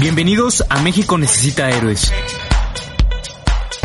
Bienvenidos 0.00 0.64
a 0.68 0.80
México 0.80 1.18
Necesita 1.18 1.70
Héroes. 1.70 2.12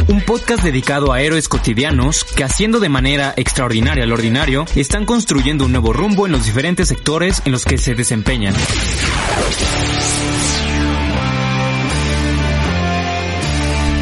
Un 0.08 0.22
podcast 0.22 0.64
dedicado 0.64 1.12
a 1.12 1.22
héroes 1.22 1.50
cotidianos 1.50 2.24
que 2.24 2.44
haciendo 2.44 2.80
de 2.80 2.88
manera 2.88 3.34
extraordinaria 3.36 4.06
lo 4.06 4.14
ordinario, 4.14 4.66
están 4.76 5.06
construyendo 5.06 5.66
un 5.66 5.72
nuevo 5.72 5.92
rumbo 5.92 6.28
en 6.28 6.34
los 6.34 6.46
diferentes 6.46 6.88
sectores 6.88 7.42
en 7.46 7.52
los 7.52 7.66
que 7.66 7.80
se 7.80 7.96
desempeñan. 7.96 8.54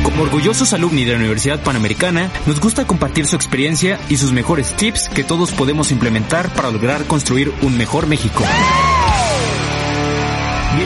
Como 0.03 0.23
orgullosos 0.23 0.73
alumni 0.73 1.05
de 1.05 1.13
la 1.13 1.19
Universidad 1.19 1.63
Panamericana, 1.63 2.29
nos 2.45 2.59
gusta 2.59 2.85
compartir 2.85 3.25
su 3.25 3.37
experiencia 3.37 4.01
y 4.09 4.17
sus 4.17 4.33
mejores 4.33 4.75
tips 4.75 5.07
que 5.07 5.23
todos 5.23 5.51
podemos 5.51 5.91
implementar 5.91 6.53
para 6.55 6.71
lograr 6.71 7.05
construir 7.05 7.53
un 7.61 7.77
mejor 7.77 8.07
México. 8.07 8.43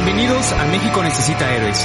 Bienvenidos 0.05 0.52
a 0.52 0.66
México 0.66 1.02
Necesita 1.02 1.52
Héroes. 1.52 1.84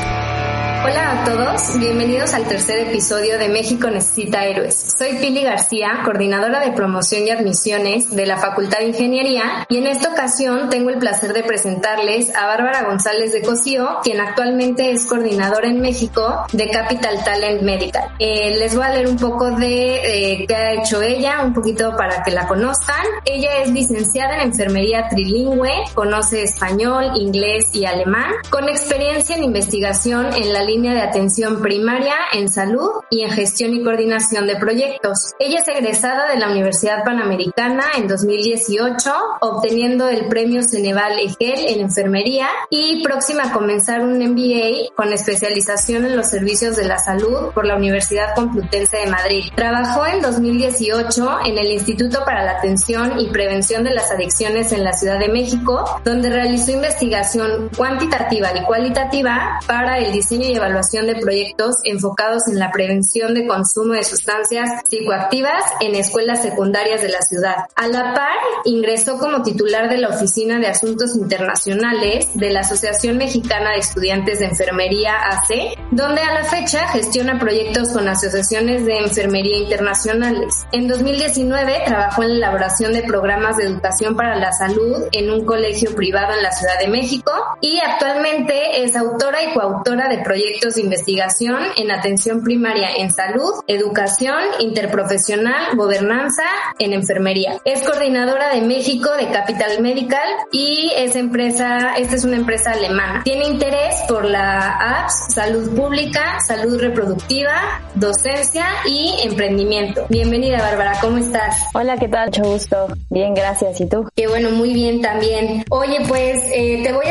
Hola 0.83 1.21
a 1.21 1.25
todos, 1.27 1.79
bienvenidos 1.79 2.33
al 2.33 2.49
tercer 2.49 2.89
episodio 2.89 3.39
de 3.39 3.51
México 3.51 3.91
Necesita 3.91 4.47
Héroes. 4.47 4.95
Soy 4.97 5.19
Pili 5.19 5.43
García, 5.43 6.01
coordinadora 6.07 6.61
de 6.61 6.73
promoción 6.73 7.27
y 7.27 7.31
admisiones 7.31 8.11
de 8.17 8.25
la 8.25 8.39
Facultad 8.39 8.79
de 8.79 8.87
Ingeniería 8.87 9.67
y 9.69 9.77
en 9.77 9.87
esta 9.87 10.11
ocasión 10.11 10.71
tengo 10.71 10.89
el 10.89 10.99
placer 10.99 11.35
de 11.35 11.43
presentarles 11.43 12.35
a 12.35 12.47
Bárbara 12.47 12.85
González 12.85 13.31
de 13.33 13.43
Cosío, 13.43 13.99
quien 14.03 14.21
actualmente 14.21 14.91
es 14.91 15.05
coordinadora 15.05 15.69
en 15.69 15.83
México 15.83 16.47
de 16.51 16.71
Capital 16.71 17.23
Talent 17.25 17.61
Medical. 17.61 18.09
Eh, 18.19 18.57
les 18.59 18.75
voy 18.75 18.85
a 18.85 18.95
leer 18.95 19.09
un 19.09 19.19
poco 19.19 19.51
de 19.51 19.97
eh, 19.97 20.47
qué 20.49 20.55
ha 20.55 20.73
hecho 20.73 21.03
ella, 21.03 21.43
un 21.45 21.53
poquito 21.53 21.95
para 21.95 22.23
que 22.23 22.31
la 22.31 22.49
conozcan. 22.49 23.05
Ella 23.27 23.51
es 23.63 23.71
licenciada 23.71 24.37
en 24.37 24.53
enfermería 24.53 25.09
trilingüe, 25.11 25.73
conoce 25.93 26.43
español, 26.43 27.13
inglés 27.17 27.67
y 27.75 27.85
alemán, 27.85 28.33
con 28.49 28.67
experiencia 28.67 29.37
en 29.37 29.45
investigación 29.45 30.33
en 30.35 30.55
la 30.55 30.70
línea 30.71 30.95
de 30.95 31.03
atención 31.03 31.61
primaria 31.61 32.15
en 32.33 32.49
salud 32.49 32.91
y 33.11 33.23
en 33.23 33.31
gestión 33.31 33.75
y 33.75 33.83
coordinación 33.83 34.47
de 34.47 34.55
proyectos. 34.55 35.33
Ella 35.41 35.59
es 35.59 35.67
egresada 35.67 36.31
de 36.31 36.39
la 36.39 36.49
Universidad 36.49 37.05
Panamericana 37.05 37.85
en 37.97 38.07
2018, 38.07 39.13
obteniendo 39.41 40.09
el 40.09 40.29
premio 40.29 40.63
Ceneval 40.63 41.19
Egel 41.19 41.69
en 41.69 41.81
enfermería 41.81 42.49
y 42.71 43.03
próxima 43.03 43.45
a 43.45 43.53
comenzar 43.53 44.01
un 44.03 44.19
MBA 44.19 44.95
con 44.95 45.13
especialización 45.13 46.05
en 46.05 46.17
los 46.17 46.29
servicios 46.29 46.77
de 46.77 46.87
la 46.87 46.99
salud 46.99 47.53
por 47.53 47.67
la 47.67 47.75
Universidad 47.75 48.35
Complutense 48.37 48.99
de 48.99 49.07
Madrid. 49.07 49.45
Trabajó 49.57 50.07
en 50.07 50.23
2018 50.23 51.39
en 51.47 51.59
el 51.59 51.73
Instituto 51.73 52.25
para 52.25 52.45
la 52.45 52.53
Atención 52.53 53.19
y 53.19 53.27
Prevención 53.31 53.83
de 53.83 53.95
las 53.95 54.11
Adicciones 54.13 54.71
en 54.73 54.85
la 54.85 54.93
Ciudad 54.93 55.19
de 55.19 55.29
México, 55.29 55.85
donde 56.05 56.31
realizó 56.31 56.71
investigación 56.71 57.71
cuantitativa 57.77 58.57
y 58.57 58.63
cualitativa 58.63 59.59
para 59.67 59.99
el 59.99 60.13
diseño 60.13 60.47
y 60.49 60.60
evaluación 60.61 61.07
de 61.07 61.17
proyectos 61.17 61.77
enfocados 61.85 62.47
en 62.49 62.59
la 62.59 62.71
prevención 62.71 63.35
de 63.35 63.47
consumo 63.47 63.95
de 63.95 64.05
sustancias 64.05 64.69
psicoactivas 64.89 65.63
en 65.81 65.95
escuelas 65.95 66.43
secundarias 66.43 67.03
de 67.03 67.09
la 67.09 67.23
ciudad. 67.23 67.57
A 67.75 67.89
la 67.89 68.15
par, 68.15 68.37
ingresó 68.65 69.19
como 69.19 69.43
titular 69.43 69.89
de 69.89 69.99
la 69.99 70.09
Oficina 70.09 70.59
de 70.59 70.69
Asuntos 70.69 71.17
Internacionales 71.17 72.29
de 72.35 72.51
la 72.51 72.61
Asociación 72.61 73.17
Mexicana 73.17 73.73
de 73.73 73.79
Estudiantes 73.79 74.41
de 74.41 74.47
Enfermería 74.47 75.15
AC, 75.31 75.79
donde 75.91 76.21
a 76.21 76.35
la 76.35 76.45
fecha 76.45 76.89
gestiona 76.89 77.39
proyectos 77.39 77.93
con 77.93 78.09
asociaciones 78.09 78.85
de 78.85 78.99
enfermería 78.99 79.59
internacionales. 79.59 80.67
En 80.73 80.89
2019 80.89 81.83
trabajó 81.87 82.23
en 82.23 82.31
la 82.31 82.49
elaboración 82.49 82.93
de 82.93 83.03
programas 83.03 83.57
de 83.57 83.65
educación 83.65 84.17
para 84.17 84.37
la 84.37 84.53
salud 84.53 85.05
en 85.13 85.31
un 85.31 85.45
colegio 85.45 85.95
privado 85.95 86.35
en 86.35 86.43
la 86.43 86.53
Ciudad 86.53 86.79
de 86.79 86.89
México 86.89 87.33
y 87.61 87.79
actualmente 87.79 88.83
es 88.83 88.97
autora 88.97 89.43
y 89.43 89.55
coautora 89.55 90.09
de 90.09 90.19
proyectos 90.19 90.50
proyectos 90.51 90.75
de 90.75 90.83
investigación 90.83 91.59
en 91.77 91.93
atención 91.93 92.43
primaria 92.43 92.89
en 92.97 93.13
salud, 93.13 93.53
educación, 93.69 94.41
interprofesional, 94.59 95.77
gobernanza 95.77 96.43
en 96.79 96.93
enfermería. 96.93 97.59
Es 97.65 97.83
coordinadora 97.83 98.53
de 98.53 98.63
México 98.63 99.11
de 99.17 99.29
Capital 99.29 99.81
Medical 99.81 100.29
y 100.51 100.91
es 100.97 101.15
empresa, 101.15 101.95
esta 101.97 102.17
es 102.17 102.25
una 102.25 102.37
empresa 102.37 102.73
alemana. 102.73 103.23
Tiene 103.23 103.47
interés 103.47 103.95
por 104.09 104.25
la 104.25 105.03
apps, 105.03 105.35
salud 105.35 105.73
pública, 105.77 106.41
salud 106.41 106.81
reproductiva, 106.81 107.81
docencia 107.95 108.67
y 108.87 109.15
emprendimiento. 109.23 110.07
Bienvenida 110.09 110.59
Bárbara, 110.59 110.99
¿cómo 111.01 111.19
estás? 111.19 111.63
Hola, 111.75 111.97
¿qué 111.97 112.09
tal? 112.09 112.27
Mucho 112.27 112.43
gusto. 112.43 112.89
Bien, 113.09 113.35
gracias. 113.35 113.81
¿Y 113.81 113.87
tú? 113.87 114.09
Qué 114.17 114.27
bueno, 114.27 114.51
muy 114.51 114.75
bien 114.75 115.01
también. 115.01 115.65
Oye, 115.71 115.99
pues 116.09 116.39
eh, 116.53 116.81
te 116.83 116.93
voy 116.93 117.07
a 117.07 117.10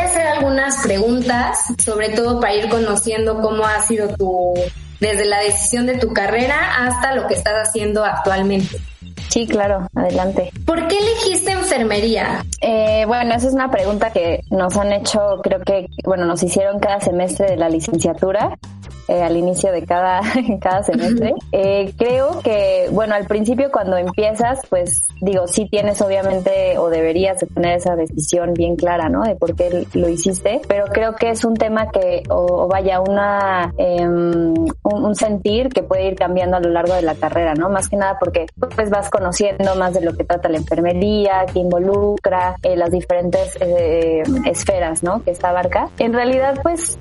algunas 0.69 0.83
preguntas, 0.83 1.59
sobre 1.83 2.09
todo 2.09 2.39
para 2.39 2.53
ir 2.53 2.69
conociendo 2.69 3.41
cómo 3.41 3.65
ha 3.65 3.81
sido 3.81 4.09
tu, 4.15 4.53
desde 4.99 5.25
la 5.25 5.39
decisión 5.39 5.85
de 5.85 5.97
tu 5.97 6.13
carrera 6.13 6.85
hasta 6.85 7.15
lo 7.15 7.27
que 7.27 7.33
estás 7.33 7.67
haciendo 7.67 8.03
actualmente. 8.03 8.77
Sí, 9.29 9.47
claro, 9.47 9.87
adelante. 9.95 10.51
¿Por 10.65 10.87
qué 10.87 10.97
elegiste 10.97 11.51
enfermería? 11.51 12.43
Eh, 12.61 13.03
bueno, 13.05 13.35
esa 13.35 13.47
es 13.47 13.53
una 13.53 13.69
pregunta 13.69 14.11
que 14.11 14.41
nos 14.49 14.75
han 14.77 14.91
hecho, 14.91 15.39
creo 15.43 15.59
que, 15.61 15.87
bueno, 16.03 16.25
nos 16.25 16.41
hicieron 16.41 16.79
cada 16.79 16.99
semestre 16.99 17.51
de 17.51 17.57
la 17.57 17.69
licenciatura 17.69 18.57
eh, 19.09 19.23
al 19.23 19.35
inicio 19.37 19.71
de 19.71 19.85
cada, 19.87 20.21
cada 20.61 20.83
semestre. 20.83 21.33
Eh, 21.51 21.93
creo 21.97 22.41
que, 22.41 22.89
bueno, 22.91 23.15
al 23.15 23.25
principio 23.25 23.71
cuando 23.71 23.97
empiezas, 23.97 24.59
pues 24.69 25.01
digo, 25.19 25.47
sí 25.47 25.67
tienes 25.67 25.99
obviamente 26.03 26.77
o 26.77 26.91
deberías 26.91 27.39
de 27.39 27.47
tener 27.47 27.77
esa 27.77 27.95
decisión 27.95 28.53
bien 28.53 28.75
clara, 28.75 29.09
¿no? 29.09 29.23
De 29.23 29.35
por 29.35 29.55
qué 29.55 29.87
lo 29.95 30.09
hiciste, 30.09 30.61
pero 30.67 30.85
creo 30.85 31.15
que 31.15 31.31
es 31.31 31.43
un 31.43 31.55
tema 31.55 31.89
que, 31.89 32.21
o, 32.29 32.67
vaya, 32.67 33.01
una, 33.01 33.73
em, 33.77 34.53
un, 34.83 35.15
sentir 35.15 35.69
que 35.69 35.81
puede 35.81 36.05
ir 36.05 36.15
cambiando 36.15 36.57
a 36.57 36.59
lo 36.59 36.69
largo 36.69 36.93
de 36.93 37.01
la 37.01 37.15
carrera, 37.15 37.55
¿no? 37.55 37.67
Más 37.67 37.89
que 37.89 37.97
nada 37.97 38.17
porque 38.19 38.45
pues 38.75 38.91
vas 38.91 39.09
conociendo 39.09 39.73
más 39.73 39.95
de 39.95 40.01
lo 40.01 40.13
que 40.15 40.23
trata 40.23 40.49
la 40.49 40.57
enfermería, 40.57 41.47
que 41.51 41.57
involucra 41.57 42.57
eh, 42.61 42.75
las 42.75 42.91
diferentes 42.91 43.57
esferas, 44.45 45.01
¿no? 45.01 45.23
Que 45.23 45.31
esta 45.31 45.49
abarca. 45.49 45.89
En 45.97 46.13
realidad, 46.13 46.59
pues 46.61 46.99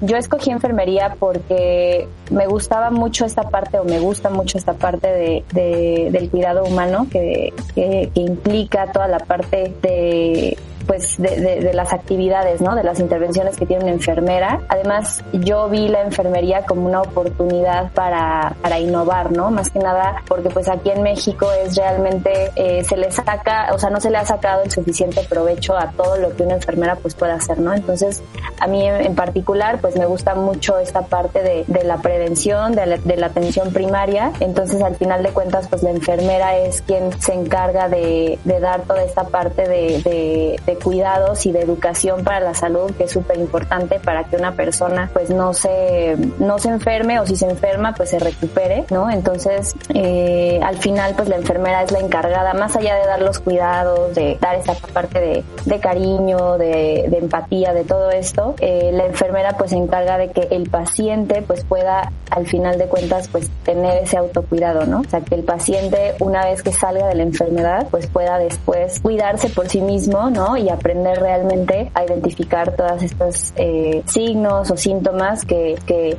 yo 0.00 0.16
escogí 0.16 0.50
enfermería 0.50 1.16
porque 1.24 2.06
me 2.30 2.46
gustaba 2.46 2.90
mucho 2.90 3.24
esta 3.24 3.48
parte 3.48 3.78
o 3.78 3.84
me 3.84 3.98
gusta 3.98 4.28
mucho 4.28 4.58
esta 4.58 4.74
parte 4.74 5.42
de, 5.54 6.10
del 6.12 6.28
cuidado 6.28 6.64
humano 6.64 7.06
que, 7.10 7.54
que 7.74 8.10
implica 8.12 8.92
toda 8.92 9.08
la 9.08 9.20
parte 9.20 9.72
de 9.80 10.58
pues 10.86 11.16
de, 11.18 11.40
de, 11.40 11.74
las 11.74 11.92
actividades, 11.92 12.60
¿no? 12.60 12.74
De 12.74 12.84
las 12.84 13.00
intervenciones 13.00 13.56
que 13.56 13.66
tiene 13.66 13.84
una 13.84 13.92
enfermera. 13.92 14.60
Además, 14.68 15.24
yo 15.32 15.68
vi 15.68 15.88
la 15.88 16.02
enfermería 16.02 16.64
como 16.64 16.86
una 16.86 17.02
oportunidad 17.02 17.90
para, 17.92 18.54
para 18.62 18.78
innovar, 18.78 19.32
¿no? 19.32 19.50
Más 19.50 19.70
que 19.70 19.78
nada 19.78 20.22
porque 20.28 20.50
pues 20.50 20.68
aquí 20.68 20.90
en 20.90 21.02
México 21.02 21.50
es 21.52 21.76
realmente, 21.76 22.50
eh, 22.56 22.84
se 22.84 22.96
le 22.96 23.10
saca, 23.10 23.68
o 23.72 23.78
sea, 23.78 23.90
no 23.90 24.00
se 24.00 24.10
le 24.10 24.18
ha 24.18 24.24
sacado 24.24 24.62
el 24.62 24.70
suficiente 24.70 25.22
provecho 25.28 25.76
a 25.76 25.90
todo 25.92 26.16
lo 26.16 26.34
que 26.34 26.42
una 26.42 26.54
enfermera 26.54 26.96
pues 26.96 27.14
puede 27.14 27.32
hacer, 27.32 27.58
¿no? 27.58 27.74
Entonces, 27.74 28.22
a 28.60 28.66
mí 28.66 28.86
en, 28.86 29.14
particular 29.14 29.78
pues 29.80 29.96
me 29.96 30.06
gusta 30.06 30.34
mucho 30.34 30.78
esta 30.78 31.02
parte 31.02 31.42
de, 31.42 31.64
de 31.66 31.84
la 31.84 31.98
prevención, 31.98 32.72
de 32.72 32.86
la, 32.86 32.96
de 32.98 33.16
la, 33.16 33.26
atención 33.26 33.72
primaria. 33.72 34.32
Entonces, 34.40 34.82
al 34.82 34.96
final 34.96 35.22
de 35.22 35.30
cuentas, 35.30 35.68
pues 35.68 35.82
la 35.82 35.90
enfermera 35.90 36.56
es 36.56 36.82
quien 36.82 37.12
se 37.20 37.32
encarga 37.32 37.88
de, 37.88 38.38
de 38.44 38.60
dar 38.60 38.82
toda 38.82 39.02
esta 39.02 39.24
parte 39.24 39.68
de, 39.68 40.60
cuidados 40.76 41.46
y 41.46 41.52
de 41.52 41.60
educación 41.60 42.24
para 42.24 42.40
la 42.40 42.54
salud 42.54 42.90
que 42.92 43.04
es 43.04 43.10
súper 43.10 43.38
importante 43.38 43.98
para 44.00 44.24
que 44.24 44.36
una 44.36 44.52
persona 44.52 45.10
pues 45.12 45.30
no 45.30 45.52
se 45.52 46.16
no 46.38 46.58
se 46.58 46.68
enferme 46.68 47.20
o 47.20 47.26
si 47.26 47.36
se 47.36 47.48
enferma 47.48 47.94
pues 47.94 48.10
se 48.10 48.18
recupere 48.18 48.84
no 48.90 49.10
entonces 49.10 49.74
eh, 49.94 50.60
al 50.62 50.76
final 50.78 51.14
pues 51.16 51.28
la 51.28 51.36
enfermera 51.36 51.82
es 51.82 51.92
la 51.92 52.00
encargada 52.00 52.54
más 52.54 52.76
allá 52.76 52.96
de 52.96 53.06
dar 53.06 53.22
los 53.22 53.38
cuidados 53.38 54.14
de 54.14 54.38
dar 54.40 54.56
esa 54.56 54.74
parte 54.74 55.20
de, 55.20 55.44
de 55.64 55.80
cariño 55.80 56.58
de, 56.58 57.04
empatía 57.14 57.72
de 57.72 57.84
todo 57.84 58.10
esto 58.10 58.54
eh, 58.60 58.90
la 58.92 59.06
enfermera 59.06 59.56
pues 59.56 59.70
se 59.70 59.76
encarga 59.76 60.18
de 60.18 60.30
que 60.30 60.48
el 60.50 60.68
paciente 60.68 61.42
pues 61.42 61.64
pueda 61.64 62.12
al 62.30 62.46
final 62.46 62.78
de 62.78 62.86
cuentas 62.86 63.28
pues 63.28 63.50
tener 63.64 64.02
ese 64.02 64.16
autocuidado 64.16 64.86
no 64.86 65.00
o 65.00 65.04
sea 65.04 65.20
que 65.20 65.34
el 65.34 65.44
paciente 65.44 66.14
una 66.20 66.44
vez 66.44 66.62
que 66.62 66.72
salga 66.72 67.06
de 67.06 67.14
la 67.14 67.22
enfermedad 67.22 67.86
pues 67.90 68.06
pueda 68.06 68.38
después 68.38 69.00
cuidarse 69.00 69.48
por 69.48 69.68
sí 69.68 69.80
mismo 69.80 70.30
no 70.30 70.56
aprender 70.68 71.20
realmente 71.20 71.90
a 71.94 72.04
identificar 72.04 72.74
todos 72.74 73.02
estos 73.02 73.52
eh, 73.56 74.02
signos 74.06 74.70
o 74.70 74.76
síntomas 74.76 75.44
que, 75.44 75.76
que, 75.86 76.16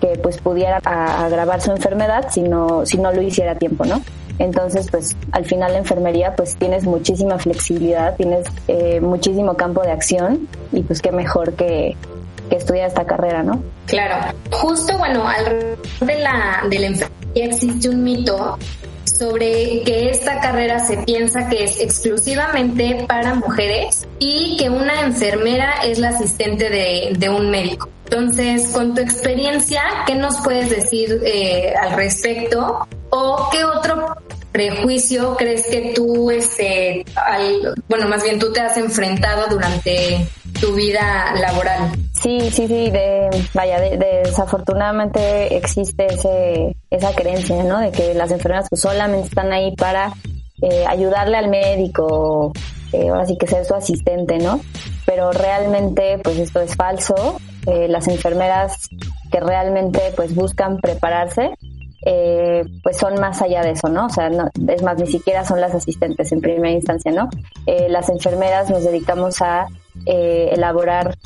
que 0.00 0.18
pues 0.22 0.38
pudiera 0.38 0.78
agravar 0.84 1.60
su 1.60 1.70
enfermedad 1.70 2.26
si 2.30 2.42
no, 2.42 2.84
si 2.86 2.98
no 2.98 3.12
lo 3.12 3.22
hiciera 3.22 3.52
a 3.52 3.54
tiempo, 3.56 3.84
¿no? 3.84 4.02
Entonces, 4.38 4.88
pues 4.90 5.16
al 5.32 5.44
final 5.44 5.72
la 5.72 5.78
enfermería, 5.78 6.36
pues 6.36 6.56
tienes 6.56 6.84
muchísima 6.84 7.38
flexibilidad, 7.38 8.14
tienes 8.16 8.46
eh, 8.68 9.00
muchísimo 9.00 9.54
campo 9.54 9.82
de 9.82 9.90
acción 9.90 10.48
y 10.72 10.82
pues 10.82 11.02
qué 11.02 11.10
mejor 11.10 11.54
que, 11.54 11.96
que 12.48 12.56
estudiar 12.56 12.86
esta 12.88 13.04
carrera, 13.04 13.42
¿no? 13.42 13.62
Claro. 13.86 14.32
Justo, 14.52 14.96
bueno, 14.96 15.26
alrededor 15.26 15.78
de 16.00 16.18
la, 16.20 16.62
de 16.70 16.78
la 16.78 16.86
enfermería 16.86 17.44
existe 17.46 17.88
un 17.88 18.02
mito 18.02 18.58
sobre 19.16 19.82
que 19.84 20.10
esta 20.10 20.40
carrera 20.40 20.78
se 20.80 20.98
piensa 20.98 21.48
que 21.48 21.64
es 21.64 21.80
exclusivamente 21.80 23.04
para 23.08 23.34
mujeres 23.34 24.06
y 24.18 24.56
que 24.58 24.68
una 24.68 25.02
enfermera 25.02 25.74
es 25.84 25.98
la 25.98 26.10
asistente 26.10 26.68
de, 26.68 27.12
de 27.16 27.28
un 27.28 27.50
médico. 27.50 27.88
Entonces, 28.04 28.68
con 28.68 28.94
tu 28.94 29.02
experiencia, 29.02 29.82
¿qué 30.06 30.14
nos 30.14 30.36
puedes 30.40 30.70
decir 30.70 31.20
eh, 31.24 31.74
al 31.74 31.94
respecto? 31.94 32.86
¿O 33.10 33.48
qué 33.52 33.64
otro 33.64 34.16
prejuicio 34.52 35.36
crees 35.36 35.66
que 35.66 35.92
tú, 35.94 36.30
este, 36.30 37.04
al, 37.14 37.74
bueno, 37.88 38.08
más 38.08 38.22
bien 38.22 38.38
tú 38.38 38.52
te 38.52 38.60
has 38.60 38.76
enfrentado 38.76 39.46
durante 39.50 40.26
tu 40.60 40.74
vida 40.74 41.34
laboral? 41.40 41.92
Sí, 42.20 42.50
sí, 42.50 42.66
sí, 42.66 42.90
de, 42.90 43.28
vaya, 43.54 43.80
desafortunadamente 43.80 45.56
existe 45.56 46.06
ese, 46.06 46.76
esa 46.90 47.14
creencia, 47.14 47.62
¿no? 47.62 47.78
De 47.80 47.92
que 47.92 48.14
las 48.14 48.30
enfermeras 48.30 48.66
pues 48.68 48.80
solamente 48.80 49.28
están 49.28 49.52
ahí 49.52 49.74
para 49.76 50.12
eh, 50.62 50.84
ayudarle 50.86 51.36
al 51.36 51.48
médico, 51.48 52.52
eh, 52.92 53.08
ahora 53.08 53.26
sí 53.26 53.36
que 53.38 53.46
ser 53.46 53.64
su 53.64 53.74
asistente, 53.74 54.38
¿no? 54.38 54.60
Pero 55.06 55.30
realmente 55.32 56.18
pues 56.22 56.38
esto 56.38 56.60
es 56.60 56.74
falso. 56.74 57.38
Eh, 57.66 57.86
las 57.88 58.08
enfermeras 58.08 58.88
que 59.30 59.40
realmente 59.40 60.00
pues 60.16 60.34
buscan 60.34 60.78
prepararse 60.78 61.50
eh, 62.04 62.64
pues 62.82 62.96
son 62.96 63.20
más 63.20 63.42
allá 63.42 63.62
de 63.62 63.72
eso, 63.72 63.88
¿no? 63.88 64.06
O 64.06 64.10
sea, 64.10 64.30
no, 64.30 64.48
es 64.68 64.82
más, 64.82 64.98
ni 64.98 65.06
siquiera 65.06 65.44
son 65.44 65.60
las 65.60 65.74
asistentes 65.74 66.30
en 66.32 66.40
primera 66.40 66.70
instancia, 66.70 67.12
¿no? 67.12 67.28
Eh, 67.66 67.88
las 67.88 68.08
enfermeras 68.08 68.70
nos 68.70 68.84
dedicamos 68.84 69.42
a 69.42 69.66
eh, 70.06 70.50
elaborar 70.52 71.16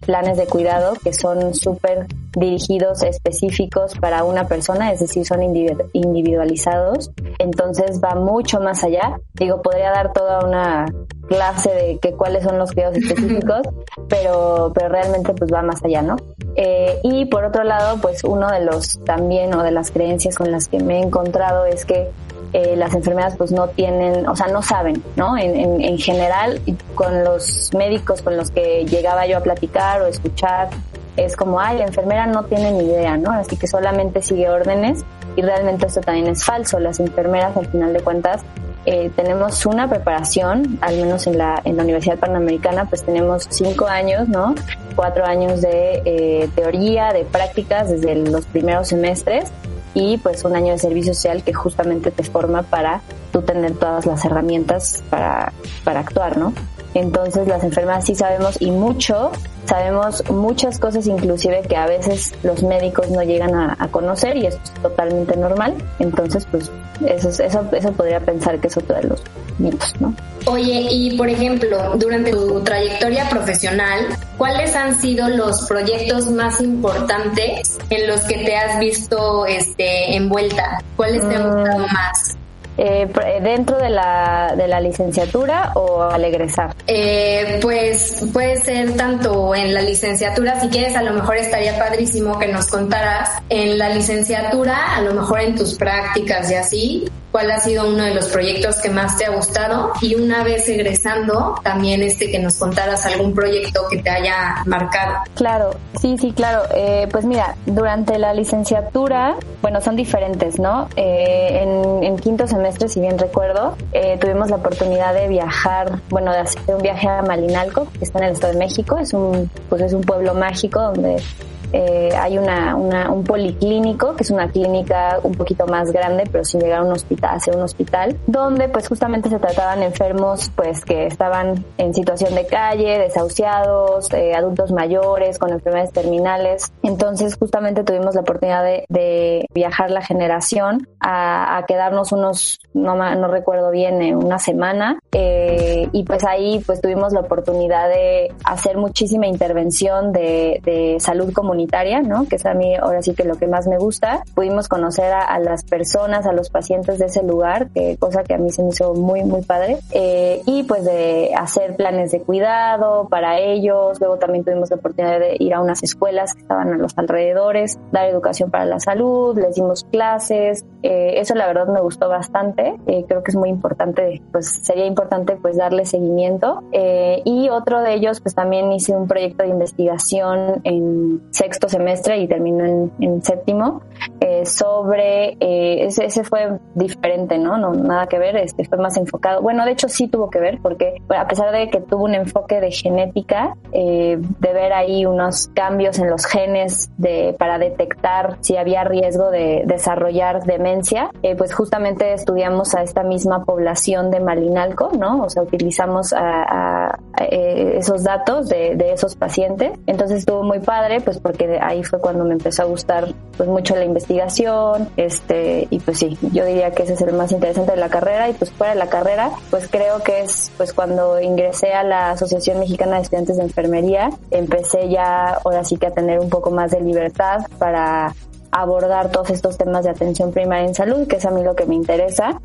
planes 0.00 0.38
de 0.38 0.46
cuidado 0.46 0.94
que 1.02 1.12
son 1.12 1.54
súper 1.54 2.06
dirigidos, 2.32 3.02
específicos 3.02 3.94
para 3.98 4.24
una 4.24 4.46
persona, 4.46 4.92
es 4.92 5.00
decir, 5.00 5.24
son 5.26 5.42
individualizados. 5.42 7.10
Entonces 7.38 8.00
va 8.02 8.14
mucho 8.14 8.60
más 8.60 8.82
allá. 8.84 9.20
Digo, 9.34 9.62
podría 9.62 9.90
dar 9.90 10.12
toda 10.12 10.44
una 10.44 10.86
clase 11.28 11.70
de 11.70 11.98
que 11.98 12.12
cuáles 12.12 12.44
son 12.44 12.58
los 12.58 12.72
cuidados 12.72 12.96
específicos, 13.02 13.62
pero, 14.08 14.72
pero 14.74 14.88
realmente 14.88 15.32
pues 15.34 15.52
va 15.52 15.62
más 15.62 15.84
allá, 15.84 16.02
¿no? 16.02 16.16
Eh, 16.62 17.00
y 17.04 17.24
por 17.24 17.46
otro 17.46 17.64
lado, 17.64 17.96
pues 18.02 18.22
uno 18.22 18.50
de 18.50 18.62
los 18.62 19.02
también 19.06 19.54
o 19.54 19.62
de 19.62 19.70
las 19.70 19.90
creencias 19.90 20.36
con 20.36 20.52
las 20.52 20.68
que 20.68 20.78
me 20.78 20.98
he 20.98 21.02
encontrado 21.02 21.64
es 21.64 21.86
que 21.86 22.10
eh, 22.52 22.76
las 22.76 22.94
enfermeras 22.94 23.34
pues 23.38 23.50
no 23.50 23.68
tienen, 23.68 24.28
o 24.28 24.36
sea, 24.36 24.48
no 24.48 24.60
saben, 24.60 25.02
¿no? 25.16 25.38
En, 25.38 25.56
en, 25.56 25.80
en, 25.80 25.96
general, 25.96 26.60
con 26.94 27.24
los 27.24 27.70
médicos 27.72 28.20
con 28.20 28.36
los 28.36 28.50
que 28.50 28.84
llegaba 28.84 29.26
yo 29.26 29.38
a 29.38 29.40
platicar 29.40 30.02
o 30.02 30.06
escuchar, 30.06 30.68
es 31.16 31.34
como, 31.34 31.60
ay, 31.60 31.78
la 31.78 31.86
enfermera 31.86 32.26
no 32.26 32.44
tiene 32.44 32.72
ni 32.72 32.84
idea, 32.84 33.16
¿no? 33.16 33.30
Así 33.30 33.56
que 33.56 33.66
solamente 33.66 34.20
sigue 34.20 34.50
órdenes 34.50 35.02
y 35.36 35.42
realmente 35.42 35.86
esto 35.86 36.00
también 36.00 36.26
es 36.28 36.44
falso. 36.44 36.78
Las 36.78 37.00
enfermeras, 37.00 37.56
al 37.56 37.66
final 37.66 37.92
de 37.92 38.00
cuentas, 38.00 38.42
eh, 38.86 39.10
tenemos 39.14 39.66
una 39.66 39.88
preparación, 39.88 40.78
al 40.80 40.96
menos 40.96 41.26
en 41.26 41.36
la, 41.36 41.60
en 41.64 41.76
la 41.76 41.82
Universidad 41.82 42.18
Panamericana, 42.18 42.86
pues 42.86 43.02
tenemos 43.02 43.46
cinco 43.50 43.86
años, 43.86 44.28
¿no? 44.28 44.54
Cuatro 44.96 45.26
años 45.26 45.60
de 45.60 46.02
eh, 46.04 46.50
teoría, 46.54 47.12
de 47.12 47.24
prácticas 47.24 47.90
desde 47.90 48.14
los 48.16 48.46
primeros 48.46 48.88
semestres 48.88 49.50
y 49.92 50.18
pues 50.18 50.44
un 50.44 50.56
año 50.56 50.72
de 50.72 50.78
servicio 50.78 51.14
social 51.14 51.42
que 51.42 51.52
justamente 51.52 52.10
te 52.10 52.22
forma 52.22 52.62
para 52.62 53.02
tú 53.32 53.42
tener 53.42 53.74
todas 53.74 54.06
las 54.06 54.24
herramientas 54.24 55.02
para, 55.10 55.52
para 55.84 56.00
actuar, 56.00 56.38
¿no? 56.38 56.54
Entonces 56.94 57.46
las 57.46 57.62
enfermeras 57.62 58.06
sí 58.06 58.14
sabemos 58.14 58.60
y 58.60 58.70
mucho, 58.70 59.30
sabemos 59.64 60.28
muchas 60.30 60.78
cosas 60.78 61.06
inclusive 61.06 61.62
que 61.62 61.76
a 61.76 61.86
veces 61.86 62.32
los 62.42 62.62
médicos 62.62 63.10
no 63.10 63.22
llegan 63.22 63.54
a, 63.54 63.76
a 63.78 63.88
conocer 63.88 64.36
y 64.36 64.46
eso 64.46 64.58
es 64.62 64.70
totalmente 64.82 65.36
normal. 65.36 65.74
Entonces 65.98 66.46
pues 66.50 66.70
eso, 67.06 67.28
eso, 67.28 67.64
eso 67.72 67.92
podría 67.92 68.20
pensar 68.20 68.58
que 68.60 68.68
es 68.68 68.76
otro 68.76 68.96
de 68.96 69.04
los 69.04 69.22
mitos, 69.58 69.94
¿no? 70.00 70.14
Oye, 70.46 70.86
y 70.90 71.16
por 71.16 71.28
ejemplo, 71.28 71.96
durante 71.96 72.30
tu 72.30 72.60
trayectoria 72.62 73.28
profesional, 73.28 74.06
¿cuáles 74.36 74.74
han 74.74 75.00
sido 75.00 75.28
los 75.28 75.66
proyectos 75.66 76.30
más 76.30 76.60
importantes 76.60 77.78
en 77.90 78.06
los 78.06 78.20
que 78.22 78.38
te 78.38 78.56
has 78.56 78.78
visto 78.78 79.46
este, 79.46 80.16
envuelta? 80.16 80.82
¿Cuáles 80.96 81.26
te 81.28 81.36
han 81.36 81.44
gustado 81.44 81.78
mm. 81.78 81.92
más? 81.92 82.36
Eh, 82.82 83.06
eh, 83.26 83.40
dentro 83.42 83.76
de 83.76 83.90
la, 83.90 84.54
de 84.56 84.66
la 84.66 84.80
licenciatura 84.80 85.72
o 85.74 86.00
al 86.00 86.24
egresar? 86.24 86.74
Eh, 86.86 87.58
pues 87.60 88.24
puede 88.32 88.56
ser 88.56 88.96
tanto 88.96 89.54
en 89.54 89.74
la 89.74 89.82
licenciatura, 89.82 90.58
si 90.58 90.68
quieres 90.68 90.96
a 90.96 91.02
lo 91.02 91.12
mejor 91.12 91.36
estaría 91.36 91.78
padrísimo 91.78 92.38
que 92.38 92.48
nos 92.48 92.68
contaras 92.68 93.32
en 93.50 93.76
la 93.76 93.90
licenciatura, 93.90 94.96
a 94.96 95.02
lo 95.02 95.12
mejor 95.12 95.40
en 95.40 95.56
tus 95.56 95.74
prácticas 95.74 96.50
y 96.50 96.54
así, 96.54 97.10
cuál 97.30 97.50
ha 97.50 97.60
sido 97.60 97.88
uno 97.88 98.04
de 98.04 98.14
los 98.14 98.28
proyectos 98.28 98.76
que 98.76 98.90
más 98.90 99.16
te 99.16 99.24
ha 99.24 99.30
gustado 99.30 99.92
y 100.00 100.14
una 100.14 100.42
vez 100.42 100.68
egresando 100.68 101.56
también 101.62 102.02
este 102.02 102.30
que 102.30 102.38
nos 102.38 102.56
contaras 102.56 103.06
algún 103.06 103.34
proyecto 103.34 103.82
que 103.88 103.98
te 103.98 104.10
haya 104.10 104.62
marcado. 104.66 105.18
Claro, 105.34 105.70
sí, 106.00 106.16
sí, 106.18 106.32
claro. 106.32 106.62
Eh, 106.74 107.08
pues 107.10 107.24
mira, 107.24 107.56
durante 107.66 108.18
la 108.18 108.34
licenciatura, 108.34 109.36
bueno, 109.62 109.80
son 109.80 109.96
diferentes, 109.96 110.58
¿no? 110.58 110.88
Eh, 110.96 111.60
en, 111.62 112.04
en, 112.04 112.16
quinto 112.18 112.46
semestre, 112.46 112.88
si 112.88 113.00
bien 113.00 113.18
recuerdo, 113.18 113.76
eh, 113.92 114.18
tuvimos 114.20 114.50
la 114.50 114.56
oportunidad 114.56 115.14
de 115.14 115.28
viajar, 115.28 116.00
bueno, 116.08 116.32
de 116.32 116.38
hacer 116.38 116.62
un 116.68 116.82
viaje 116.82 117.08
a 117.08 117.22
Malinalco, 117.22 117.88
que 117.98 118.04
está 118.04 118.18
en 118.18 118.26
el 118.26 118.32
Estado 118.32 118.52
de 118.52 118.58
México, 118.58 118.98
es 118.98 119.12
un, 119.12 119.50
pues 119.68 119.82
es 119.82 119.92
un 119.92 120.02
pueblo 120.02 120.34
mágico 120.34 120.80
donde 120.80 121.22
eh, 121.72 122.10
hay 122.18 122.38
una, 122.38 122.74
una, 122.76 123.10
un 123.10 123.24
policlínico, 123.24 124.16
que 124.16 124.24
es 124.24 124.30
una 124.30 124.48
clínica 124.48 125.18
un 125.22 125.32
poquito 125.32 125.66
más 125.66 125.92
grande, 125.92 126.24
pero 126.30 126.44
sin 126.44 126.60
llegar 126.60 126.80
a 126.80 126.84
un 126.84 126.92
hospital, 126.92 127.36
a 127.36 127.40
ser 127.40 127.56
un 127.56 127.62
hospital, 127.62 128.16
donde 128.26 128.68
pues 128.68 128.88
justamente 128.88 129.28
se 129.28 129.38
trataban 129.38 129.82
enfermos 129.82 130.50
pues 130.56 130.84
que 130.84 131.06
estaban 131.06 131.64
en 131.78 131.94
situación 131.94 132.34
de 132.34 132.46
calle, 132.46 132.98
desahuciados, 132.98 134.12
eh, 134.12 134.34
adultos 134.34 134.72
mayores 134.72 135.38
con 135.38 135.50
enfermedades 135.50 135.92
terminales. 135.92 136.72
Entonces 136.82 137.36
justamente 137.36 137.84
tuvimos 137.84 138.14
la 138.14 138.22
oportunidad 138.22 138.64
de, 138.64 138.84
de 138.88 139.46
viajar 139.54 139.90
la 139.90 140.02
generación 140.02 140.88
a, 140.98 141.58
a, 141.58 141.66
quedarnos 141.66 142.12
unos, 142.12 142.58
no, 142.74 142.96
no 142.96 143.28
recuerdo 143.28 143.70
bien, 143.70 144.02
eh, 144.02 144.16
una 144.16 144.38
semana. 144.38 144.98
Eh, 145.12 145.88
y 145.92 146.04
pues 146.04 146.24
ahí 146.24 146.62
pues 146.66 146.80
tuvimos 146.80 147.12
la 147.12 147.20
oportunidad 147.20 147.88
de 147.88 148.32
hacer 148.44 148.76
muchísima 148.76 149.26
intervención 149.26 150.12
de, 150.12 150.60
de 150.64 150.96
salud 150.98 151.32
comunitaria 151.32 151.59
¿no? 152.02 152.26
Que 152.28 152.36
es 152.36 152.46
a 152.46 152.54
mí 152.54 152.74
ahora 152.76 153.02
sí 153.02 153.14
que 153.14 153.24
lo 153.24 153.36
que 153.36 153.46
más 153.46 153.66
me 153.66 153.78
gusta. 153.78 154.22
Pudimos 154.34 154.68
conocer 154.68 155.12
a, 155.12 155.38
las 155.38 155.64
personas, 155.64 156.26
a 156.26 156.32
los 156.32 156.50
pacientes 156.50 156.98
de 156.98 157.06
ese 157.06 157.22
lugar, 157.22 157.68
que 157.70 157.96
cosa 157.98 158.22
que 158.22 158.34
a 158.34 158.38
mí 158.38 158.50
se 158.50 158.62
me 158.62 158.70
hizo 158.70 158.94
muy, 158.94 159.24
muy 159.24 159.42
padre. 159.42 159.78
Eh, 159.92 160.42
y 160.46 160.64
pues 160.64 160.84
de 160.84 161.32
hacer 161.36 161.76
planes 161.76 162.12
de 162.12 162.20
cuidado 162.20 163.08
para 163.08 163.38
ellos. 163.38 164.00
Luego 164.00 164.18
también 164.18 164.44
tuvimos 164.44 164.70
la 164.70 164.76
oportunidad 164.76 165.18
de 165.20 165.36
ir 165.38 165.54
a 165.54 165.60
unas 165.60 165.82
escuelas 165.82 166.34
que 166.34 166.42
estaban 166.42 166.72
a 166.72 166.76
los 166.76 166.96
alrededores, 166.96 167.78
dar 167.92 168.06
educación 168.08 168.50
para 168.50 168.64
la 168.64 168.80
salud, 168.80 169.38
les 169.38 169.54
dimos 169.54 169.84
clases. 169.84 170.64
Eh, 170.82 171.14
eso 171.16 171.34
la 171.34 171.46
verdad 171.46 171.68
me 171.68 171.80
gustó 171.80 172.08
bastante. 172.08 172.76
Eh, 172.86 173.04
creo 173.06 173.22
que 173.22 173.30
es 173.30 173.36
muy 173.36 173.48
importante, 173.48 174.22
pues 174.32 174.60
sería 174.62 174.86
importante 174.86 175.36
pues 175.36 175.56
darle 175.56 175.84
seguimiento. 175.84 176.62
y 176.72 177.48
otro 177.48 177.82
de 177.82 177.94
ellos, 177.94 178.20
pues 178.20 178.34
también 178.34 178.72
hice 178.72 178.94
un 178.94 179.06
proyecto 179.06 179.42
de 179.42 179.50
investigación 179.50 180.60
en 180.64 181.20
sexto 181.50 181.68
semestre 181.68 182.18
y 182.18 182.28
terminó 182.28 182.64
en, 183.00 183.22
séptimo, 183.22 183.82
eh, 184.20 184.46
sobre, 184.46 185.36
eh, 185.40 185.84
ese, 185.84 186.04
ese, 186.04 186.22
fue 186.22 186.58
diferente, 186.76 187.38
¿no? 187.38 187.58
¿no? 187.58 187.72
Nada 187.72 188.06
que 188.06 188.18
ver, 188.18 188.36
este 188.36 188.64
fue 188.64 188.78
más 188.78 188.96
enfocado. 188.96 189.42
Bueno, 189.42 189.64
de 189.64 189.72
hecho 189.72 189.88
sí 189.88 190.06
tuvo 190.06 190.30
que 190.30 190.38
ver, 190.38 190.60
porque 190.62 191.02
a 191.08 191.26
pesar 191.26 191.50
de 191.50 191.68
que 191.68 191.80
tuvo 191.80 192.04
un 192.04 192.14
enfoque 192.14 192.60
de 192.60 192.70
genética, 192.70 193.56
eh, 193.72 194.16
de 194.20 194.52
ver 194.52 194.72
ahí 194.72 195.06
unos 195.06 195.48
cambios 195.54 195.98
en 195.98 196.08
los 196.08 196.24
genes 196.24 196.90
de, 196.98 197.34
para 197.36 197.58
detectar 197.58 198.36
si 198.40 198.56
había 198.56 198.84
riesgo 198.84 199.30
de 199.30 199.64
desarrollar 199.66 200.44
demencia, 200.44 201.10
pues 201.36 201.52
justamente 201.52 202.12
estudiamos 202.12 202.74
a 202.74 202.82
esta 202.82 203.02
misma 203.02 203.44
población 203.44 204.10
de 204.10 204.20
Malinalco, 204.20 204.90
¿no? 204.96 205.24
O 205.24 205.30
sea, 205.30 205.42
utilizamos 205.42 206.12
a, 206.16 206.98
esos 207.18 208.04
datos 208.04 208.48
de, 208.48 208.76
de 208.76 208.92
esos 208.92 209.16
pacientes. 209.16 209.72
Entonces 209.86 210.20
estuvo 210.20 210.42
muy 210.42 210.60
padre, 210.60 211.00
pues 211.00 211.18
porque 211.18 211.39
ahí 211.60 211.82
fue 211.84 212.00
cuando 212.00 212.24
me 212.24 212.32
empezó 212.32 212.62
a 212.62 212.66
gustar 212.66 213.12
pues 213.36 213.48
mucho 213.48 213.74
la 213.74 213.84
investigación, 213.84 214.88
este, 214.96 215.66
y 215.70 215.78
pues 215.80 215.98
sí, 215.98 216.18
yo 216.32 216.44
diría 216.44 216.70
que 216.72 216.82
ese 216.82 216.94
es 216.94 217.00
el 217.00 217.14
más 217.14 217.32
interesante 217.32 217.72
de 217.72 217.78
la 217.78 217.88
carrera 217.88 218.28
y 218.28 218.34
pues 218.34 218.52
fuera 218.52 218.74
de 218.74 218.78
la 218.78 218.88
carrera, 218.88 219.30
pues 219.50 219.68
creo 219.68 220.02
que 220.02 220.20
es 220.20 220.50
pues 220.56 220.72
cuando 220.72 221.20
ingresé 221.20 221.72
a 221.72 221.82
la 221.82 222.10
Asociación 222.10 222.58
Mexicana 222.58 222.96
de 222.96 223.02
Estudiantes 223.02 223.36
de 223.36 223.44
Enfermería, 223.44 224.10
empecé 224.30 224.88
ya 224.88 225.40
ahora 225.44 225.64
sí 225.64 225.76
que 225.76 225.86
a 225.86 225.92
tener 225.92 226.20
un 226.20 226.28
poco 226.28 226.50
más 226.50 226.70
de 226.70 226.80
libertad 226.80 227.46
para 227.58 228.14
abordar 228.52 229.10
todos 229.10 229.30
estos 229.30 229.56
temas 229.56 229.84
de 229.84 229.90
atención 229.90 230.32
primaria 230.32 230.66
en 230.66 230.74
salud, 230.74 231.06
que 231.06 231.16
es 231.16 231.24
a 231.24 231.30
mí 231.30 231.42
lo 231.42 231.54
que 231.54 231.66
me 231.66 231.74
interesa. 231.74 232.40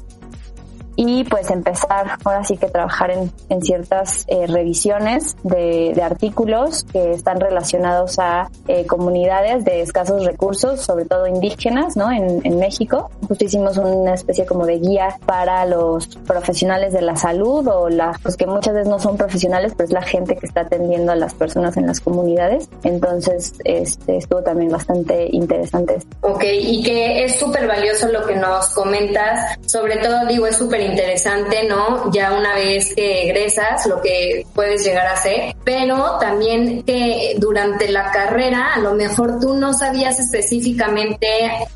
Y 0.96 1.24
pues 1.26 1.50
empezar 1.52 2.18
ahora 2.24 2.44
sí 2.44 2.58
que 2.58 2.68
trabajar 2.68 3.12
en, 3.12 3.32
en 3.50 3.62
ciertas 3.62 4.26
eh, 4.28 4.48
revisiones 4.48 5.36
de, 5.44 5.94
de, 5.96 6.02
artículos 6.02 6.86
que 6.92 7.12
están 7.12 7.40
relacionados 7.40 8.20
a 8.20 8.50
eh, 8.68 8.86
comunidades 8.86 9.66
de 9.66 9.82
escasos 9.82 10.26
recursos, 10.26 10.82
sobre 10.82 11.06
todo 11.06 11.28
indígenas, 11.28 11.98
¿no? 11.98 12.12
En, 12.12 12.42
en 12.46 12.60
México. 12.60 13.10
Justo 13.28 13.46
hicimos 13.46 13.78
una 13.78 14.14
especie 14.14 14.46
como 14.46 14.66
de 14.66 14.80
guía 14.80 15.18
para 15.26 15.66
los 15.66 16.08
profesionales 16.28 16.94
de 16.94 17.02
la 17.02 17.16
salud 17.16 17.68
o 17.68 17.90
las 17.90 18.22
pues 18.22 18.38
que 18.38 18.46
muchas 18.46 18.74
veces 18.74 18.88
no 18.88 19.00
son 19.00 19.18
profesionales, 19.18 19.74
pero 19.76 19.86
es 19.86 19.94
la 19.94 20.02
gente 20.02 20.36
que 20.36 20.46
está 20.46 20.62
atendiendo 20.62 21.12
a 21.12 21.16
las 21.16 21.34
personas 21.34 21.78
en 21.78 21.88
las 21.88 22.00
comunidades. 22.00 22.70
Entonces, 22.84 23.54
este 23.64 24.18
estuvo 24.18 24.42
también 24.42 24.72
bastante 24.72 25.28
interesante. 25.32 25.98
Ok, 26.22 26.44
y 26.44 26.84
que 26.84 27.24
es 27.24 27.38
súper 27.38 27.68
valioso 27.68 28.08
lo 28.08 28.26
que 28.26 28.36
nos 28.36 28.70
comentas, 28.70 29.58
sobre 29.66 29.98
todo 29.98 30.26
digo, 30.28 30.48
es 30.48 30.58
súper 30.58 30.85
interesante, 30.86 31.64
¿no? 31.68 32.12
Ya 32.12 32.34
una 32.34 32.54
vez 32.56 32.94
que 32.94 33.30
egresas, 33.30 33.86
lo 33.86 34.02
que 34.02 34.46
puedes 34.54 34.84
llegar 34.84 35.08
a 35.08 35.14
hacer, 35.14 35.56
pero 35.64 36.18
también 36.20 36.84
que 36.84 37.36
durante 37.38 37.90
la 37.92 38.12
carrera 38.12 38.74
a 38.74 38.80
lo 38.80 38.94
mejor 38.94 39.40
tú 39.40 39.56
no 39.56 39.74
sabías 39.74 40.20
específicamente 40.20 41.28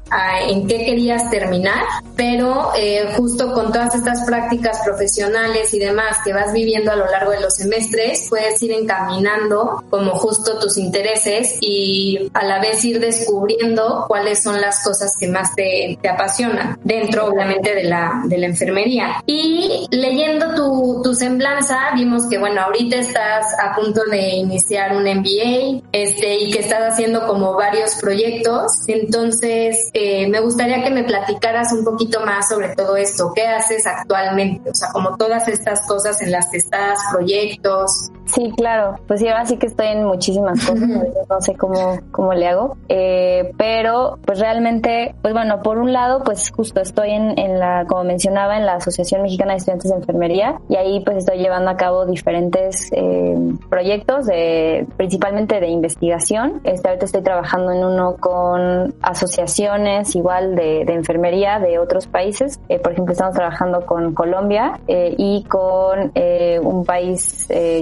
ah, 0.09 0.41
en 0.47 0.67
qué 0.67 0.85
querías 0.85 1.29
terminar, 1.29 1.83
pero 2.15 2.71
eh, 2.77 3.13
justo 3.15 3.53
con 3.53 3.71
todas 3.71 3.95
estas 3.95 4.25
prácticas 4.25 4.79
profesionales 4.83 5.73
y 5.73 5.79
demás 5.79 6.17
que 6.23 6.33
vas 6.33 6.53
viviendo 6.53 6.91
a 6.91 6.95
lo 6.95 7.05
largo 7.05 7.31
de 7.31 7.41
los 7.41 7.55
semestres, 7.55 8.27
puedes 8.29 8.61
ir 8.63 8.71
encaminando 8.71 9.83
como 9.89 10.11
justo 10.11 10.59
tus 10.59 10.77
intereses 10.77 11.57
y 11.61 12.29
a 12.33 12.43
la 12.45 12.59
vez 12.59 12.83
ir 12.85 12.99
descubriendo 12.99 14.05
cuáles 14.07 14.43
son 14.43 14.59
las 14.61 14.83
cosas 14.83 15.15
que 15.19 15.27
más 15.27 15.55
te, 15.55 15.97
te 16.01 16.09
apasionan 16.09 16.77
dentro 16.83 17.27
obviamente 17.27 17.73
de 17.75 17.83
la, 17.83 18.21
de 18.25 18.37
la 18.37 18.45
enfermería. 18.47 18.98
Y 19.25 19.87
leyendo 19.91 20.53
tu, 20.55 21.01
tu 21.03 21.13
semblanza, 21.13 21.91
vimos 21.95 22.27
que 22.29 22.37
bueno, 22.37 22.61
ahorita 22.61 22.97
estás 22.97 23.45
a 23.59 23.75
punto 23.75 24.01
de 24.09 24.35
iniciar 24.35 24.95
un 24.95 25.03
MBA 25.03 25.81
este, 25.91 26.35
y 26.39 26.51
que 26.51 26.59
estás 26.59 26.93
haciendo 26.93 27.25
como 27.27 27.53
varios 27.53 27.95
proyectos. 27.95 28.71
Entonces, 28.87 29.89
eh, 29.93 30.27
me 30.27 30.39
gustaría 30.39 30.83
que 30.83 30.89
me 30.89 31.03
platicaras 31.03 31.71
un 31.73 31.83
poquito 31.83 32.25
más 32.25 32.49
sobre 32.49 32.75
todo 32.75 32.95
esto. 32.97 33.31
¿Qué 33.35 33.47
haces 33.47 33.85
actualmente? 33.85 34.69
O 34.69 34.75
sea, 34.75 34.89
como 34.91 35.15
todas 35.17 35.47
estas 35.47 35.85
cosas 35.87 36.21
en 36.21 36.31
las 36.31 36.49
que 36.49 36.57
estás, 36.57 36.99
proyectos. 37.11 38.09
Sí, 38.33 38.51
claro. 38.55 38.95
Pues 39.07 39.19
sí, 39.19 39.27
ahora 39.27 39.45
sí 39.45 39.57
que 39.57 39.67
estoy 39.67 39.87
en 39.87 40.05
muchísimas 40.05 40.65
cosas. 40.65 40.87
no 41.29 41.41
sé 41.41 41.55
cómo, 41.55 41.99
cómo 42.11 42.33
le 42.33 42.47
hago. 42.47 42.77
Eh, 42.87 43.51
pero, 43.57 44.19
pues 44.25 44.39
realmente, 44.39 45.15
pues 45.21 45.33
bueno, 45.33 45.61
por 45.61 45.77
un 45.77 45.93
lado, 45.93 46.23
pues 46.23 46.51
justo 46.51 46.81
estoy 46.81 47.11
en, 47.11 47.37
en 47.39 47.59
la, 47.59 47.85
como 47.87 48.03
mencionaba, 48.03 48.57
en 48.57 48.65
la 48.65 48.75
Asociación 48.75 49.23
Mexicana 49.23 49.53
de 49.53 49.57
Estudiantes 49.57 49.89
de 49.89 49.97
Enfermería 49.97 50.59
y 50.69 50.75
ahí 50.75 50.99
pues 51.03 51.17
estoy 51.17 51.39
llevando 51.39 51.71
a 51.71 51.77
cabo 51.77 52.05
diferentes 52.05 52.89
eh, 52.91 53.35
proyectos 53.69 54.25
de, 54.25 54.87
principalmente 54.97 55.59
de 55.59 55.67
investigación. 55.67 56.61
Este, 56.63 56.87
ahorita 56.87 57.05
estoy 57.05 57.21
trabajando 57.21 57.71
en 57.71 57.83
uno 57.83 58.15
con 58.19 58.93
asociaciones 59.01 60.15
igual 60.15 60.55
de, 60.55 60.83
de 60.85 60.93
enfermería 60.93 61.59
de 61.59 61.79
otros 61.79 62.07
países. 62.07 62.59
Eh, 62.69 62.79
por 62.79 62.91
ejemplo, 62.91 63.13
estamos 63.13 63.35
trabajando 63.35 63.85
con 63.85 64.13
Colombia 64.13 64.79
eh, 64.87 65.15
y 65.17 65.43
con 65.43 66.11
eh, 66.15 66.59
un 66.61 66.85
país 66.85 67.45
eh, 67.49 67.81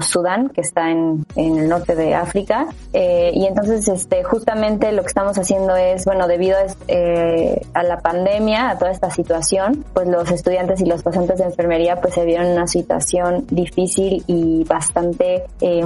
Sudán, 0.00 0.48
que 0.48 0.60
está 0.60 0.90
en, 0.90 1.24
en 1.36 1.58
el 1.58 1.68
norte 1.68 1.94
de 1.94 2.14
África. 2.14 2.66
Eh, 2.92 3.30
y 3.34 3.46
entonces, 3.46 3.88
este, 3.88 4.22
justamente 4.24 4.92
lo 4.92 5.02
que 5.02 5.08
estamos 5.08 5.38
haciendo 5.38 5.76
es, 5.76 6.04
bueno, 6.04 6.26
debido 6.28 6.56
a, 6.56 6.66
eh, 6.88 7.62
a 7.74 7.82
la 7.82 8.00
pandemia, 8.00 8.70
a 8.70 8.78
toda 8.78 8.90
esta 8.90 9.10
situación, 9.10 9.84
pues 9.94 10.08
los 10.08 10.30
estudiantes 10.30 10.80
y 10.80 10.86
los 10.86 11.02
pacientes 11.02 11.38
de 11.38 11.44
enfermería 11.44 12.00
pues 12.00 12.14
se 12.14 12.24
vieron 12.24 12.46
en 12.46 12.52
una 12.52 12.66
situación 12.66 13.46
difícil 13.50 14.22
y 14.26 14.64
bastante 14.64 15.44
eh, 15.60 15.84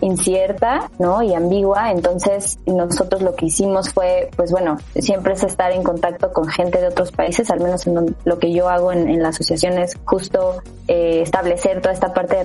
incierta, 0.00 0.90
¿no? 0.98 1.22
Y 1.22 1.34
ambigua. 1.34 1.90
Entonces, 1.90 2.58
nosotros 2.66 3.22
lo 3.22 3.34
que 3.34 3.46
hicimos 3.46 3.92
fue, 3.92 4.30
pues 4.36 4.50
bueno, 4.50 4.78
siempre 4.98 5.34
es 5.34 5.42
estar 5.42 5.72
en 5.72 5.82
contacto 5.82 6.32
con 6.32 6.48
gente 6.48 6.80
de 6.80 6.88
otros 6.88 7.12
países, 7.12 7.50
al 7.50 7.60
menos 7.60 7.86
en 7.86 8.16
lo 8.24 8.38
que 8.38 8.52
yo 8.52 8.68
hago 8.68 8.92
en, 8.92 9.08
en 9.08 9.22
la 9.22 9.28
asociación 9.28 9.78
es 9.78 9.96
justo 10.04 10.62
eh, 10.88 11.20
establecer 11.22 11.80
toda 11.80 11.94
esta 11.94 12.12
parte 12.14 12.36
de 12.36 12.44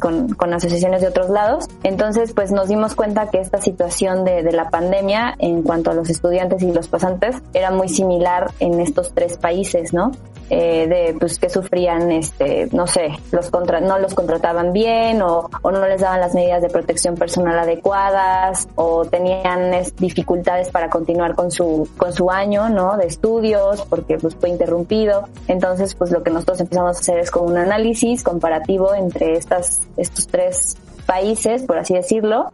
con, 0.00 0.34
con, 0.34 0.52
asociaciones 0.52 1.00
de 1.00 1.08
otros 1.08 1.30
lados. 1.30 1.68
Entonces, 1.82 2.32
pues 2.32 2.52
nos 2.52 2.68
dimos 2.68 2.94
cuenta 2.94 3.28
que 3.30 3.40
esta 3.40 3.58
situación 3.58 4.24
de, 4.24 4.42
de, 4.42 4.52
la 4.52 4.70
pandemia 4.70 5.34
en 5.38 5.62
cuanto 5.62 5.90
a 5.90 5.94
los 5.94 6.10
estudiantes 6.10 6.62
y 6.62 6.72
los 6.72 6.88
pasantes 6.88 7.36
era 7.54 7.70
muy 7.70 7.88
similar 7.88 8.50
en 8.60 8.80
estos 8.80 9.12
tres 9.14 9.36
países, 9.36 9.92
¿no? 9.92 10.12
Eh, 10.50 10.86
de 10.88 11.14
pues 11.18 11.38
que 11.38 11.50
sufrían 11.50 12.10
este 12.10 12.70
no 12.72 12.86
sé 12.86 13.10
los 13.32 13.50
contra 13.50 13.80
no 13.80 13.98
los 13.98 14.14
contrataban 14.14 14.72
bien 14.72 15.20
o, 15.20 15.50
o, 15.60 15.70
no 15.70 15.86
les 15.86 16.00
daban 16.00 16.20
las 16.20 16.34
medidas 16.34 16.62
de 16.62 16.70
protección 16.70 17.16
personal 17.16 17.58
adecuadas 17.58 18.66
o 18.74 19.04
tenían 19.04 19.74
es, 19.74 19.94
dificultades 19.96 20.70
para 20.70 20.88
continuar 20.88 21.34
con 21.34 21.50
su 21.50 21.86
con 21.98 22.14
su 22.14 22.30
año 22.30 22.70
no 22.70 22.96
de 22.96 23.08
estudios 23.08 23.84
porque 23.90 24.16
pues 24.16 24.36
fue 24.36 24.48
interrumpido 24.48 25.28
entonces 25.48 25.94
pues 25.94 26.12
lo 26.12 26.22
que 26.22 26.30
nosotros 26.30 26.60
empezamos 26.60 26.96
a 26.96 27.00
hacer 27.00 27.18
es 27.18 27.30
como 27.30 27.48
un 27.48 27.58
análisis 27.58 28.22
comparativo 28.22 28.94
entre 28.94 29.34
estas 29.34 29.67
estos 29.96 30.26
tres 30.26 30.76
países 31.06 31.62
por 31.62 31.78
así 31.78 31.94
decirlo 31.94 32.52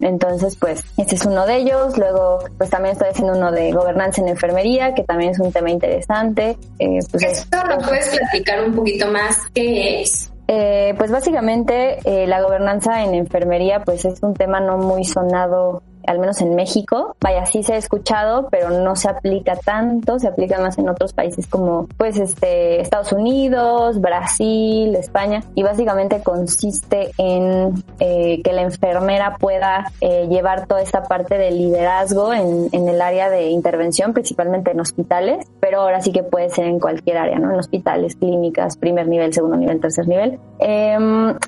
entonces, 0.00 0.56
pues, 0.56 0.82
este 0.96 1.14
es 1.14 1.24
uno 1.24 1.46
de 1.46 1.56
ellos. 1.56 1.96
Luego, 1.96 2.40
pues 2.58 2.68
también 2.68 2.92
estoy 2.92 3.08
haciendo 3.08 3.34
uno 3.34 3.52
de 3.52 3.72
gobernanza 3.72 4.20
en 4.20 4.28
enfermería, 4.28 4.94
que 4.94 5.02
también 5.02 5.30
es 5.30 5.38
un 5.38 5.52
tema 5.52 5.70
interesante. 5.70 6.58
Eh, 6.78 6.98
pues, 7.10 7.22
¿Esto 7.22 7.58
lo 7.66 7.78
puedes 7.78 8.08
platicar 8.08 8.64
un 8.64 8.74
poquito 8.74 9.10
más? 9.10 9.38
¿Qué 9.54 10.02
es? 10.02 10.30
Eh, 10.46 10.94
pues 10.98 11.10
básicamente 11.10 11.98
eh, 12.04 12.26
la 12.26 12.42
gobernanza 12.42 13.02
en 13.02 13.14
enfermería 13.14 13.82
pues 13.82 14.04
es 14.04 14.22
un 14.22 14.34
tema 14.34 14.60
no 14.60 14.76
muy 14.76 15.02
sonado 15.02 15.82
al 16.06 16.18
menos 16.18 16.40
en 16.40 16.54
México. 16.54 17.16
Vaya, 17.20 17.46
sí 17.46 17.62
se 17.62 17.74
ha 17.74 17.76
escuchado, 17.76 18.48
pero 18.50 18.70
no 18.70 18.96
se 18.96 19.08
aplica 19.08 19.56
tanto, 19.56 20.18
se 20.18 20.28
aplica 20.28 20.58
más 20.58 20.78
en 20.78 20.88
otros 20.88 21.12
países 21.12 21.46
como 21.46 21.86
pues 21.96 22.18
este 22.18 22.80
Estados 22.80 23.12
Unidos, 23.12 24.00
Brasil, 24.00 24.94
España 24.96 25.42
y 25.54 25.62
básicamente 25.62 26.22
consiste 26.22 27.10
en 27.18 27.84
eh, 28.00 28.40
que 28.42 28.52
la 28.52 28.62
enfermera 28.62 29.36
pueda 29.38 29.90
eh, 30.00 30.26
llevar 30.28 30.66
toda 30.66 30.82
esta 30.82 31.04
parte 31.04 31.38
de 31.38 31.50
liderazgo 31.50 32.32
en, 32.32 32.68
en, 32.72 32.88
el 32.88 33.00
área 33.00 33.30
de 33.30 33.48
intervención, 33.48 34.12
principalmente 34.12 34.70
en 34.70 34.80
hospitales, 34.80 35.46
pero 35.60 35.80
ahora 35.80 36.00
sí 36.00 36.12
que 36.12 36.22
puede 36.22 36.50
ser 36.50 36.66
en 36.66 36.78
cualquier 36.78 37.18
área, 37.18 37.38
¿no? 37.38 37.52
En 37.52 37.58
hospitales, 37.58 38.16
clínicas, 38.16 38.76
primer 38.76 39.08
nivel, 39.08 39.32
segundo 39.32 39.56
nivel, 39.56 39.80
tercer 39.80 40.06
nivel. 40.06 40.38
Eh, 40.58 40.98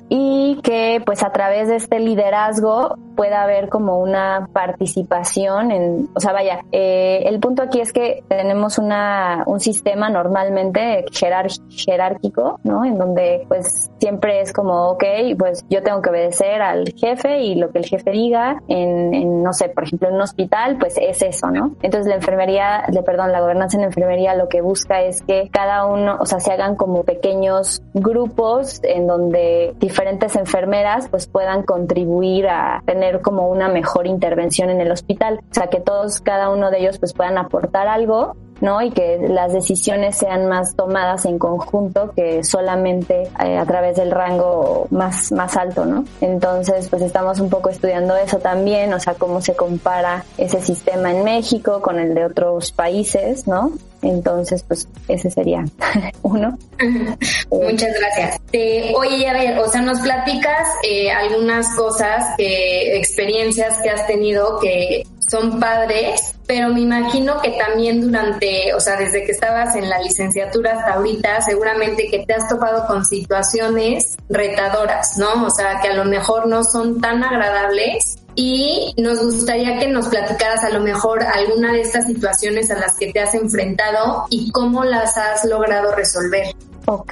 y 0.09 0.59
que 0.63 1.01
pues 1.05 1.23
a 1.23 1.31
través 1.31 1.67
de 1.67 1.75
este 1.75 1.99
liderazgo 1.99 2.95
pueda 3.15 3.43
haber 3.43 3.69
como 3.69 3.99
una 3.99 4.46
participación 4.53 5.71
en, 5.71 6.09
o 6.13 6.19
sea, 6.19 6.33
vaya, 6.33 6.63
eh, 6.71 7.23
el 7.25 7.39
punto 7.39 7.63
aquí 7.63 7.79
es 7.79 7.93
que 7.93 8.23
tenemos 8.27 8.77
una, 8.77 9.43
un 9.45 9.59
sistema 9.59 10.09
normalmente 10.09 11.05
jerárquico, 11.11 12.59
¿no? 12.63 12.85
En 12.85 12.97
donde 12.97 13.45
pues 13.47 13.89
siempre 13.99 14.41
es 14.41 14.53
como, 14.53 14.89
ok, 14.89 15.03
pues 15.37 15.65
yo 15.69 15.83
tengo 15.83 16.01
que 16.01 16.09
obedecer 16.09 16.61
al 16.61 16.93
jefe 16.95 17.41
y 17.41 17.55
lo 17.55 17.71
que 17.71 17.79
el 17.79 17.85
jefe 17.85 18.11
diga 18.11 18.61
en, 18.67 19.13
en 19.13 19.43
no 19.43 19.53
sé, 19.53 19.69
por 19.69 19.83
ejemplo, 19.83 20.09
en 20.09 20.15
un 20.15 20.21
hospital, 20.21 20.77
pues 20.77 20.97
es 20.97 21.21
eso, 21.21 21.49
¿no? 21.51 21.75
Entonces 21.81 22.07
la 22.07 22.15
enfermería, 22.15 22.83
le, 22.91 23.03
perdón, 23.03 23.31
la 23.31 23.41
gobernanza 23.41 23.77
en 23.77 23.83
enfermería 23.83 24.35
lo 24.35 24.49
que 24.49 24.61
busca 24.61 25.01
es 25.01 25.21
que 25.21 25.49
cada 25.51 25.85
uno, 25.85 26.17
o 26.19 26.25
sea, 26.25 26.39
se 26.39 26.51
hagan 26.51 26.75
como 26.75 27.03
pequeños 27.03 27.81
grupos 27.93 28.79
en 28.83 29.07
donde 29.07 29.73
diferentes 29.79 30.35
enfermeras 30.35 31.07
pues 31.09 31.27
puedan 31.27 31.63
contribuir 31.63 32.47
a 32.47 32.81
tener 32.85 33.21
como 33.21 33.49
una 33.49 33.69
mejor 33.69 34.07
intervención 34.07 34.36
en 34.37 34.81
el 34.81 34.91
hospital. 34.91 35.39
O 35.51 35.53
sea, 35.53 35.67
que 35.67 35.79
todos, 35.79 36.21
cada 36.21 36.49
uno 36.49 36.71
de 36.71 36.79
ellos 36.79 36.99
pues 36.99 37.13
puedan 37.13 37.37
aportar 37.37 37.87
algo 37.87 38.35
¿no? 38.61 38.81
Y 38.81 38.91
que 38.91 39.17
las 39.29 39.53
decisiones 39.53 40.17
sean 40.17 40.47
más 40.47 40.75
tomadas 40.75 41.25
en 41.25 41.37
conjunto 41.37 42.11
que 42.15 42.43
solamente 42.43 43.29
eh, 43.43 43.57
a 43.57 43.65
través 43.65 43.97
del 43.97 44.11
rango 44.11 44.87
más, 44.89 45.31
más 45.31 45.55
alto, 45.57 45.85
¿no? 45.85 46.05
Entonces, 46.21 46.89
pues 46.89 47.01
estamos 47.01 47.39
un 47.39 47.49
poco 47.49 47.69
estudiando 47.69 48.15
eso 48.15 48.39
también, 48.39 48.93
o 48.93 48.99
sea, 48.99 49.13
cómo 49.15 49.41
se 49.41 49.55
compara 49.55 50.25
ese 50.37 50.61
sistema 50.61 51.11
en 51.11 51.23
México 51.23 51.81
con 51.81 51.99
el 51.99 52.13
de 52.13 52.25
otros 52.25 52.71
países, 52.71 53.47
¿no? 53.47 53.71
Entonces, 54.01 54.63
pues 54.63 54.87
ese 55.07 55.29
sería 55.29 55.65
uno. 56.21 56.57
Muchas 57.51 57.93
gracias. 57.99 58.39
Eh, 58.53 58.93
oye, 58.95 59.27
a 59.27 59.33
ver, 59.33 59.59
o 59.59 59.67
sea, 59.67 59.81
nos 59.81 59.99
platicas 59.99 60.67
eh, 60.83 61.11
algunas 61.11 61.75
cosas, 61.75 62.35
que, 62.37 62.97
experiencias 62.97 63.81
que 63.81 63.89
has 63.89 64.05
tenido 64.07 64.59
que 64.59 65.03
son 65.29 65.59
padres, 65.59 66.33
pero 66.45 66.69
me 66.69 66.81
imagino 66.81 67.41
que 67.41 67.51
también 67.51 67.99
durante, 67.99 68.73
o 68.73 68.79
sea, 68.79 68.95
desde 68.95 69.25
que 69.25 69.33
estabas 69.33 69.75
en 69.75 69.89
la 69.89 69.99
licenciatura 69.99 70.73
hasta 70.73 70.93
ahorita, 70.93 71.41
seguramente 71.41 72.07
que 72.09 72.25
te 72.25 72.33
has 72.33 72.47
topado 72.47 72.87
con 72.87 73.03
situaciones 73.05 74.15
retadoras, 74.29 75.17
¿no? 75.17 75.45
O 75.45 75.49
sea, 75.49 75.79
que 75.81 75.89
a 75.89 75.93
lo 75.93 76.05
mejor 76.05 76.47
no 76.47 76.63
son 76.63 77.01
tan 77.01 77.23
agradables, 77.23 78.19
y 78.39 78.93
nos 78.97 79.19
gustaría 79.19 79.79
que 79.79 79.87
nos 79.87 80.09
platicaras 80.09 80.63
a 80.63 80.69
lo 80.69 80.79
mejor 80.79 81.23
alguna 81.23 81.73
de 81.73 81.81
estas 81.81 82.05
situaciones 82.05 82.69
a 82.69 82.77
las 82.77 82.95
que 82.95 83.11
te 83.11 83.19
has 83.19 83.33
enfrentado 83.33 84.25
y 84.29 84.51
cómo 84.51 84.83
las 84.83 85.17
has 85.17 85.43
logrado 85.43 85.95
resolver. 85.95 86.53
Ok, 86.89 87.11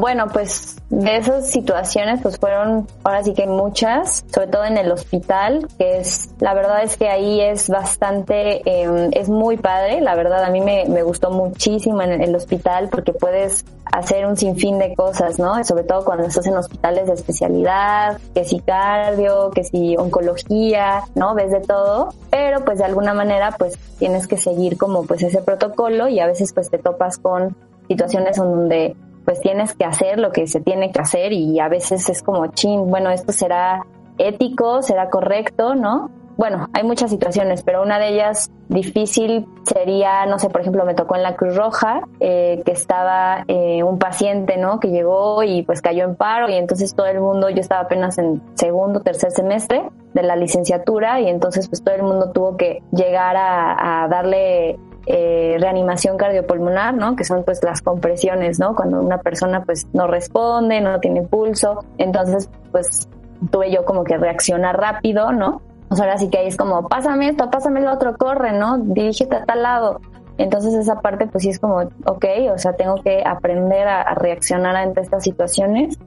bueno, 0.00 0.28
pues 0.32 0.76
de 0.88 1.16
esas 1.16 1.50
situaciones 1.50 2.20
pues 2.22 2.38
fueron 2.38 2.86
ahora 3.02 3.24
sí 3.24 3.34
que 3.34 3.48
muchas, 3.48 4.24
sobre 4.32 4.46
todo 4.46 4.64
en 4.64 4.78
el 4.78 4.92
hospital, 4.92 5.66
que 5.78 5.98
es, 5.98 6.30
la 6.38 6.54
verdad 6.54 6.84
es 6.84 6.96
que 6.96 7.08
ahí 7.08 7.40
es 7.40 7.68
bastante, 7.68 8.62
em, 8.64 9.10
es 9.12 9.28
muy 9.28 9.56
padre, 9.56 10.00
la 10.00 10.14
verdad 10.14 10.44
a 10.44 10.50
mí 10.50 10.60
me, 10.60 10.84
me 10.86 11.02
gustó 11.02 11.32
muchísimo 11.32 12.02
en 12.02 12.22
el 12.22 12.36
hospital 12.36 12.88
porque 12.88 13.12
puedes 13.12 13.64
hacer 13.84 14.24
un 14.26 14.36
sinfín 14.36 14.78
de 14.78 14.94
cosas, 14.94 15.40
¿no? 15.40 15.64
Sobre 15.64 15.82
todo 15.82 16.04
cuando 16.04 16.24
estás 16.24 16.46
en 16.46 16.56
hospitales 16.56 17.08
de 17.08 17.14
especialidad, 17.14 18.20
que 18.32 18.44
si 18.44 18.60
cardio, 18.60 19.50
que 19.50 19.64
si 19.64 19.96
oncología, 19.96 21.02
¿no? 21.16 21.34
Ves 21.34 21.50
de 21.50 21.60
todo, 21.62 22.14
pero 22.30 22.64
pues 22.64 22.78
de 22.78 22.84
alguna 22.84 23.12
manera 23.12 23.56
pues 23.58 23.76
tienes 23.98 24.28
que 24.28 24.36
seguir 24.36 24.78
como 24.78 25.04
pues 25.04 25.24
ese 25.24 25.42
protocolo 25.42 26.06
y 26.06 26.20
a 26.20 26.26
veces 26.28 26.52
pues 26.52 26.70
te 26.70 26.78
topas 26.78 27.18
con 27.18 27.56
situaciones 27.88 28.38
en 28.38 28.44
donde 28.44 28.96
pues 29.24 29.40
tienes 29.40 29.74
que 29.74 29.84
hacer 29.84 30.18
lo 30.18 30.30
que 30.30 30.46
se 30.46 30.60
tiene 30.60 30.92
que 30.92 31.00
hacer 31.00 31.32
y 31.32 31.58
a 31.58 31.68
veces 31.68 32.08
es 32.08 32.22
como, 32.22 32.46
chin, 32.48 32.88
bueno, 32.88 33.10
esto 33.10 33.32
será 33.32 33.84
ético, 34.18 34.82
será 34.82 35.10
correcto, 35.10 35.74
¿no? 35.74 36.10
Bueno, 36.36 36.68
hay 36.74 36.84
muchas 36.84 37.10
situaciones, 37.10 37.62
pero 37.62 37.82
una 37.82 37.98
de 37.98 38.08
ellas 38.08 38.50
difícil 38.68 39.46
sería, 39.64 40.26
no 40.26 40.38
sé, 40.38 40.50
por 40.50 40.60
ejemplo, 40.60 40.84
me 40.84 40.94
tocó 40.94 41.16
en 41.16 41.22
la 41.22 41.34
Cruz 41.34 41.56
Roja, 41.56 42.02
eh, 42.20 42.62
que 42.64 42.72
estaba 42.72 43.44
eh, 43.48 43.82
un 43.82 43.98
paciente, 43.98 44.58
¿no? 44.58 44.78
Que 44.78 44.88
llegó 44.88 45.42
y 45.42 45.62
pues 45.62 45.80
cayó 45.80 46.04
en 46.04 46.14
paro 46.14 46.50
y 46.50 46.54
entonces 46.54 46.94
todo 46.94 47.06
el 47.06 47.20
mundo, 47.20 47.48
yo 47.48 47.60
estaba 47.60 47.82
apenas 47.82 48.18
en 48.18 48.42
segundo, 48.54 49.00
tercer 49.00 49.30
semestre 49.30 49.88
de 50.12 50.22
la 50.22 50.36
licenciatura 50.36 51.20
y 51.20 51.28
entonces 51.28 51.68
pues 51.68 51.82
todo 51.82 51.94
el 51.94 52.02
mundo 52.02 52.30
tuvo 52.32 52.56
que 52.58 52.82
llegar 52.92 53.36
a, 53.36 54.04
a 54.04 54.08
darle 54.08 54.78
eh, 55.06 55.56
reanimación 55.60 56.16
cardiopulmonar, 56.16 56.94
¿no? 56.94 57.14
Que 57.14 57.22
son 57.22 57.44
pues 57.44 57.62
las 57.62 57.80
compresiones, 57.80 58.58
¿no? 58.58 58.74
Cuando 58.74 59.00
una 59.00 59.18
persona 59.18 59.62
pues 59.62 59.86
no 59.92 60.08
responde, 60.08 60.80
no 60.80 60.98
tiene 60.98 61.22
pulso, 61.22 61.84
entonces 61.96 62.50
pues 62.72 63.08
tuve 63.52 63.70
yo 63.70 63.84
como 63.84 64.02
que 64.02 64.16
reaccionar 64.16 64.76
rápido, 64.76 65.30
¿no? 65.30 65.62
O 65.88 65.94
sea, 65.94 66.06
ahora 66.06 66.18
sí 66.18 66.28
que 66.28 66.38
ahí 66.38 66.48
es 66.48 66.56
como, 66.56 66.88
pásame 66.88 67.28
esto, 67.28 67.48
pásame 67.50 67.80
el 67.80 67.86
otro, 67.86 68.16
corre, 68.16 68.52
¿no? 68.52 68.78
Dirígete 68.78 69.36
a 69.36 69.44
tal 69.44 69.62
lado. 69.62 70.00
Entonces 70.38 70.74
esa 70.74 71.00
parte 71.00 71.28
pues 71.28 71.44
sí 71.44 71.50
es 71.50 71.60
como, 71.60 71.78
ok, 72.04 72.24
o 72.52 72.58
sea, 72.58 72.72
tengo 72.72 72.96
que 72.96 73.22
aprender 73.24 73.86
a, 73.86 74.12
reaccionar 74.14 74.74
ante 74.74 75.02
estas 75.02 75.22
situaciones. 75.22 75.98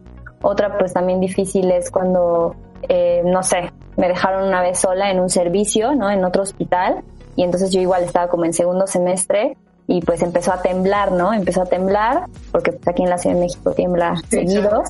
Otra 0.41 0.77
pues 0.77 0.93
también 0.93 1.21
difícil 1.21 1.71
es 1.71 1.89
cuando, 1.89 2.55
eh, 2.89 3.21
no 3.23 3.43
sé, 3.43 3.71
me 3.95 4.09
dejaron 4.09 4.45
una 4.45 4.61
vez 4.61 4.79
sola 4.79 5.09
en 5.09 5.21
un 5.21 5.29
servicio, 5.29 5.95
¿no? 5.95 6.09
En 6.09 6.25
otro 6.25 6.43
hospital 6.43 7.03
y 7.39 7.43
entonces 7.43 7.71
yo 7.71 7.79
igual 7.79 8.03
estaba 8.03 8.27
como 8.27 8.43
en 8.43 8.51
segundo 8.51 8.85
semestre 8.85 9.55
y 9.87 10.01
pues 10.01 10.21
empezó 10.21 10.51
a 10.51 10.61
temblar, 10.61 11.13
¿no? 11.13 11.31
Empezó 11.31 11.61
a 11.61 11.65
temblar, 11.65 12.25
porque 12.51 12.73
pues 12.73 12.85
aquí 12.89 13.03
en 13.03 13.09
la 13.09 13.17
Ciudad 13.17 13.37
de 13.37 13.41
México 13.43 13.71
tiembla 13.71 14.13
seguido. 14.29 14.83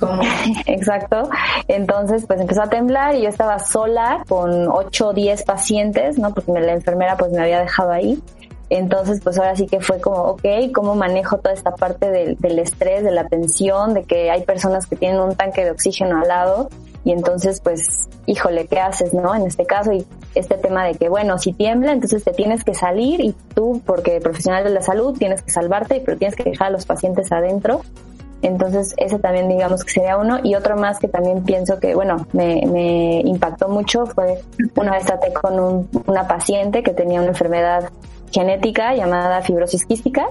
Exacto. 0.66 1.28
Entonces 1.66 2.24
pues 2.24 2.40
empezó 2.40 2.62
a 2.62 2.68
temblar 2.68 3.16
y 3.16 3.22
yo 3.22 3.28
estaba 3.28 3.58
sola 3.58 4.22
con 4.28 4.68
8 4.68 5.08
o 5.08 5.12
10 5.12 5.42
pacientes, 5.42 6.20
¿no? 6.20 6.32
Porque 6.32 6.52
la 6.52 6.72
enfermera 6.72 7.16
pues 7.16 7.32
me 7.32 7.42
había 7.42 7.58
dejado 7.58 7.90
ahí. 7.90 8.22
Entonces, 8.70 9.20
pues 9.22 9.36
ahora 9.36 9.54
sí 9.56 9.66
que 9.66 9.80
fue 9.80 10.00
como, 10.00 10.18
ok, 10.22 10.44
¿cómo 10.72 10.94
manejo 10.94 11.36
toda 11.38 11.52
esta 11.52 11.72
parte 11.72 12.10
del, 12.10 12.36
del, 12.38 12.58
estrés, 12.60 13.02
de 13.02 13.10
la 13.10 13.26
tensión, 13.26 13.92
de 13.92 14.04
que 14.04 14.30
hay 14.30 14.44
personas 14.44 14.86
que 14.86 14.96
tienen 14.96 15.20
un 15.20 15.34
tanque 15.34 15.64
de 15.64 15.72
oxígeno 15.72 16.22
al 16.22 16.28
lado 16.28 16.68
y 17.04 17.12
entonces 17.12 17.60
pues 17.60 18.08
híjole, 18.26 18.66
¿qué 18.66 18.78
haces, 18.80 19.12
no? 19.12 19.34
En 19.34 19.46
este 19.46 19.66
caso 19.66 19.92
y 19.92 20.06
este 20.34 20.56
tema 20.56 20.84
de 20.84 20.94
que 20.94 21.08
bueno, 21.08 21.38
si 21.38 21.52
tiembla, 21.52 21.92
entonces 21.92 22.24
te 22.24 22.32
tienes 22.32 22.64
que 22.64 22.74
salir 22.74 23.20
y 23.20 23.34
tú 23.54 23.82
porque 23.84 24.20
profesional 24.20 24.64
de 24.64 24.70
la 24.70 24.82
salud 24.82 25.16
tienes 25.18 25.42
que 25.42 25.50
salvarte, 25.50 26.02
pero 26.04 26.16
tienes 26.18 26.36
que 26.36 26.44
dejar 26.44 26.68
a 26.68 26.70
los 26.70 26.86
pacientes 26.86 27.30
adentro. 27.32 27.82
Entonces, 28.42 28.94
ese 28.96 29.20
también 29.20 29.48
digamos 29.48 29.84
que 29.84 29.92
sería 29.92 30.18
uno. 30.18 30.40
Y 30.42 30.56
otro 30.56 30.76
más 30.76 30.98
que 30.98 31.06
también 31.06 31.44
pienso 31.44 31.78
que, 31.78 31.94
bueno, 31.94 32.26
me, 32.32 32.66
me 32.66 33.20
impactó 33.20 33.68
mucho 33.68 34.04
fue 34.06 34.42
una 34.74 34.92
vez 34.92 35.06
traté 35.06 35.32
con 35.32 35.88
una 36.06 36.26
paciente 36.26 36.82
que 36.82 36.92
tenía 36.92 37.20
una 37.20 37.28
enfermedad 37.28 37.90
genética 38.32 38.94
llamada 38.94 39.42
fibrosis 39.42 39.86
quística. 39.86 40.26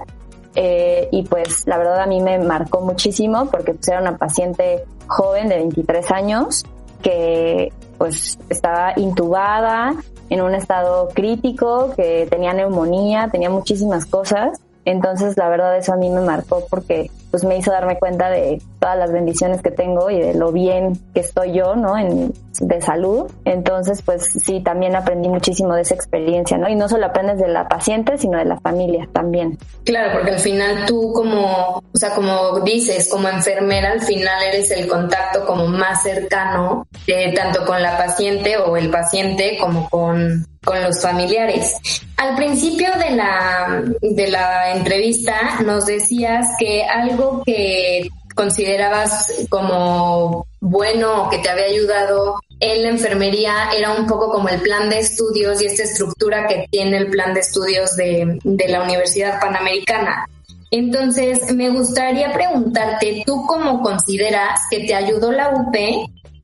Eh, 0.54 1.08
y 1.10 1.22
pues 1.22 1.66
la 1.66 1.78
verdad 1.78 2.00
a 2.00 2.06
mí 2.06 2.20
me 2.20 2.38
marcó 2.38 2.80
muchísimo 2.80 3.46
porque 3.50 3.72
pues, 3.74 3.88
era 3.88 4.00
una 4.00 4.18
paciente 4.18 4.84
joven 5.06 5.48
de 5.48 5.56
23 5.56 6.10
años 6.10 6.64
que 7.02 7.72
pues 7.98 8.38
estaba 8.48 8.92
intubada 8.96 9.94
en 10.28 10.40
un 10.40 10.54
estado 10.54 11.08
crítico, 11.14 11.92
que 11.94 12.26
tenía 12.30 12.52
neumonía, 12.52 13.28
tenía 13.30 13.50
muchísimas 13.50 14.06
cosas. 14.06 14.60
Entonces, 14.84 15.36
la 15.36 15.48
verdad, 15.48 15.76
eso 15.76 15.92
a 15.92 15.96
mí 15.96 16.10
me 16.10 16.20
marcó 16.20 16.66
porque 16.68 17.10
pues 17.30 17.44
me 17.44 17.56
hizo 17.56 17.70
darme 17.70 17.98
cuenta 17.98 18.28
de 18.28 18.60
todas 18.78 18.98
las 18.98 19.10
bendiciones 19.10 19.62
que 19.62 19.70
tengo 19.70 20.10
y 20.10 20.20
de 20.20 20.34
lo 20.34 20.52
bien 20.52 20.98
que 21.14 21.20
estoy 21.20 21.52
yo, 21.52 21.76
¿no? 21.76 21.96
En, 21.96 22.32
de 22.60 22.82
salud. 22.82 23.30
Entonces, 23.44 24.02
pues 24.02 24.22
sí, 24.44 24.60
también 24.60 24.94
aprendí 24.94 25.28
muchísimo 25.28 25.74
de 25.74 25.82
esa 25.82 25.94
experiencia, 25.94 26.58
¿no? 26.58 26.68
Y 26.68 26.74
no 26.74 26.88
solo 26.88 27.06
aprendes 27.06 27.38
de 27.38 27.48
la 27.48 27.68
paciente, 27.68 28.18
sino 28.18 28.38
de 28.38 28.44
la 28.44 28.60
familia 28.60 29.08
también. 29.12 29.58
Claro, 29.84 30.12
porque 30.12 30.32
al 30.32 30.38
final 30.40 30.84
tú 30.86 31.12
como, 31.14 31.78
o 31.78 31.96
sea, 31.96 32.10
como 32.14 32.60
dices, 32.60 33.08
como 33.08 33.28
enfermera, 33.28 33.92
al 33.92 34.02
final 34.02 34.42
eres 34.42 34.70
el 34.70 34.86
contacto 34.86 35.46
como 35.46 35.66
más 35.66 36.02
cercano, 36.02 36.86
eh, 37.06 37.32
tanto 37.34 37.64
con 37.64 37.80
la 37.80 37.96
paciente 37.96 38.58
o 38.58 38.76
el 38.76 38.90
paciente 38.90 39.56
como 39.58 39.88
con, 39.88 40.46
con 40.64 40.82
los 40.82 41.00
familiares. 41.00 41.76
Al 42.16 42.36
principio 42.36 42.88
de 42.98 43.16
la, 43.16 43.82
de 44.00 44.28
la 44.28 44.72
entrevista 44.72 45.60
nos 45.64 45.86
decías 45.86 46.46
que 46.58 46.84
algo 46.84 47.42
que 47.44 48.08
considerabas 48.34 49.46
como 49.48 50.46
bueno 50.60 51.24
o 51.24 51.30
que 51.30 51.38
te 51.38 51.50
había 51.50 51.66
ayudado 51.66 52.40
en 52.60 52.82
la 52.82 52.88
enfermería 52.90 53.70
era 53.76 53.92
un 53.92 54.06
poco 54.06 54.30
como 54.30 54.48
el 54.48 54.60
plan 54.60 54.88
de 54.88 55.00
estudios 55.00 55.60
y 55.60 55.66
esta 55.66 55.82
estructura 55.82 56.46
que 56.46 56.66
tiene 56.70 56.96
el 56.96 57.08
plan 57.08 57.34
de 57.34 57.40
estudios 57.40 57.96
de, 57.96 58.38
de 58.42 58.68
la 58.68 58.82
Universidad 58.82 59.40
Panamericana. 59.40 60.26
Entonces, 60.70 61.52
me 61.52 61.68
gustaría 61.68 62.32
preguntarte, 62.32 63.24
¿tú 63.26 63.44
cómo 63.46 63.82
consideras 63.82 64.60
que 64.70 64.80
te 64.86 64.94
ayudó 64.94 65.30
la 65.30 65.50
UP 65.50 65.76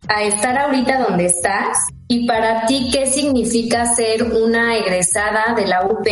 a 0.09 0.23
estar 0.25 0.59
ahorita 0.59 0.99
donde 1.09 1.27
estás? 1.27 1.79
Y 2.09 2.27
para 2.27 2.66
ti, 2.66 2.88
¿qué 2.92 3.07
significa 3.07 3.85
ser 3.94 4.23
una 4.25 4.77
egresada 4.77 5.55
de 5.55 5.66
la 5.66 5.87
UP 5.87 6.07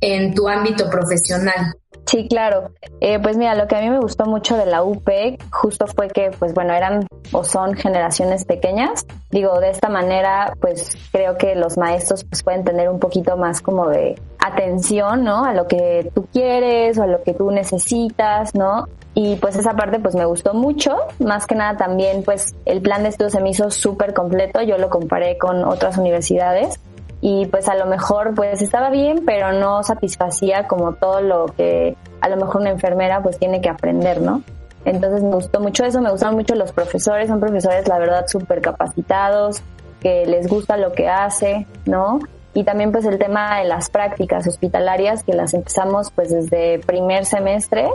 en 0.00 0.34
tu 0.34 0.48
ámbito 0.48 0.88
profesional? 0.88 1.74
Sí, 2.06 2.28
claro. 2.28 2.70
Eh, 3.00 3.18
pues 3.18 3.36
mira, 3.36 3.54
lo 3.54 3.66
que 3.66 3.76
a 3.76 3.80
mí 3.80 3.88
me 3.88 3.98
gustó 3.98 4.26
mucho 4.26 4.56
de 4.56 4.66
la 4.66 4.82
UP 4.82 5.08
justo 5.50 5.86
fue 5.86 6.08
que, 6.08 6.30
pues 6.38 6.52
bueno, 6.54 6.74
eran 6.74 7.06
o 7.32 7.44
son 7.44 7.74
generaciones 7.74 8.44
pequeñas. 8.44 9.06
Digo, 9.30 9.58
de 9.60 9.70
esta 9.70 9.88
manera, 9.88 10.52
pues 10.60 10.96
creo 11.12 11.36
que 11.36 11.54
los 11.54 11.78
maestros 11.78 12.24
pues 12.24 12.42
pueden 12.42 12.64
tener 12.64 12.88
un 12.88 12.98
poquito 12.98 13.36
más 13.36 13.60
como 13.60 13.88
de 13.88 14.20
atención, 14.38 15.24
¿no? 15.24 15.44
A 15.44 15.54
lo 15.54 15.66
que 15.66 16.10
tú 16.14 16.26
quieres 16.32 16.98
o 16.98 17.04
a 17.04 17.06
lo 17.06 17.22
que 17.22 17.32
tú 17.32 17.50
necesitas, 17.50 18.54
¿no? 18.54 18.86
Y 19.14 19.36
pues 19.36 19.56
esa 19.56 19.74
parte 19.74 19.98
pues 19.98 20.14
me 20.14 20.26
gustó 20.26 20.54
mucho. 20.54 20.96
Más 21.18 21.46
que 21.46 21.54
nada 21.54 21.76
también 21.76 22.22
pues 22.22 22.54
el 22.66 22.82
plan 22.82 23.02
de 23.02 23.08
estudio 23.08 23.30
se 23.30 23.40
me 23.40 23.50
hizo 23.50 23.70
súper 23.70 24.12
completo. 24.12 24.60
Yo 24.62 24.76
lo 24.76 24.90
comparé 24.90 25.38
con 25.38 25.64
otras 25.64 25.96
universidades 25.96 26.78
y 27.26 27.46
pues 27.46 27.70
a 27.70 27.74
lo 27.74 27.86
mejor 27.86 28.34
pues 28.34 28.60
estaba 28.60 28.90
bien, 28.90 29.22
pero 29.24 29.50
no 29.52 29.82
satisfacía 29.82 30.66
como 30.66 30.92
todo 30.92 31.22
lo 31.22 31.46
que 31.46 31.96
a 32.20 32.28
lo 32.28 32.36
mejor 32.36 32.60
una 32.60 32.68
enfermera 32.68 33.22
pues 33.22 33.38
tiene 33.38 33.62
que 33.62 33.70
aprender, 33.70 34.20
¿no? 34.20 34.42
Entonces 34.84 35.22
me 35.22 35.34
gustó 35.34 35.58
mucho 35.58 35.86
eso, 35.86 36.02
me 36.02 36.10
gustaron 36.10 36.34
mucho 36.34 36.54
los 36.54 36.72
profesores, 36.72 37.28
son 37.28 37.40
profesores 37.40 37.88
la 37.88 37.98
verdad 37.98 38.26
súper 38.26 38.60
capacitados, 38.60 39.62
que 40.00 40.26
les 40.26 40.48
gusta 40.48 40.76
lo 40.76 40.92
que 40.92 41.08
hace, 41.08 41.66
¿no? 41.86 42.18
Y 42.52 42.64
también 42.64 42.92
pues 42.92 43.06
el 43.06 43.18
tema 43.18 43.58
de 43.58 43.64
las 43.64 43.88
prácticas 43.88 44.46
hospitalarias 44.46 45.24
que 45.24 45.32
las 45.32 45.54
empezamos 45.54 46.10
pues 46.10 46.28
desde 46.28 46.78
primer 46.80 47.24
semestre, 47.24 47.88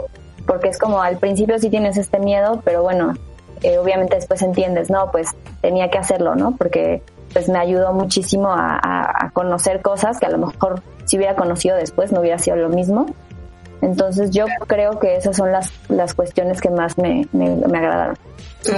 porque 0.44 0.70
es 0.70 0.76
como 0.76 1.02
al 1.02 1.18
principio 1.18 1.56
sí 1.60 1.70
tienes 1.70 1.96
este 1.98 2.18
miedo, 2.18 2.62
pero 2.64 2.82
bueno, 2.82 3.14
eh, 3.62 3.78
obviamente 3.78 4.16
después 4.16 4.42
entiendes, 4.42 4.90
no, 4.90 5.12
pues 5.12 5.28
tenía 5.60 5.88
que 5.88 5.98
hacerlo, 5.98 6.34
¿no? 6.34 6.56
Porque 6.56 7.04
pues 7.32 7.48
me 7.48 7.58
ayudó 7.58 7.92
muchísimo 7.92 8.48
a, 8.50 9.30
conocer 9.32 9.80
cosas 9.80 10.18
que 10.18 10.26
a 10.26 10.30
lo 10.30 10.38
mejor 10.38 10.82
si 11.04 11.16
hubiera 11.16 11.36
conocido 11.36 11.76
después 11.76 12.12
no 12.12 12.20
hubiera 12.20 12.38
sido 12.38 12.56
lo 12.56 12.68
mismo. 12.68 13.06
Entonces 13.82 14.30
yo 14.30 14.44
creo 14.66 14.98
que 14.98 15.16
esas 15.16 15.36
son 15.36 15.52
las, 15.52 15.72
las 15.88 16.12
cuestiones 16.12 16.60
que 16.60 16.68
más 16.68 16.98
me, 16.98 17.26
me, 17.32 17.46
agradaron. 17.78 18.16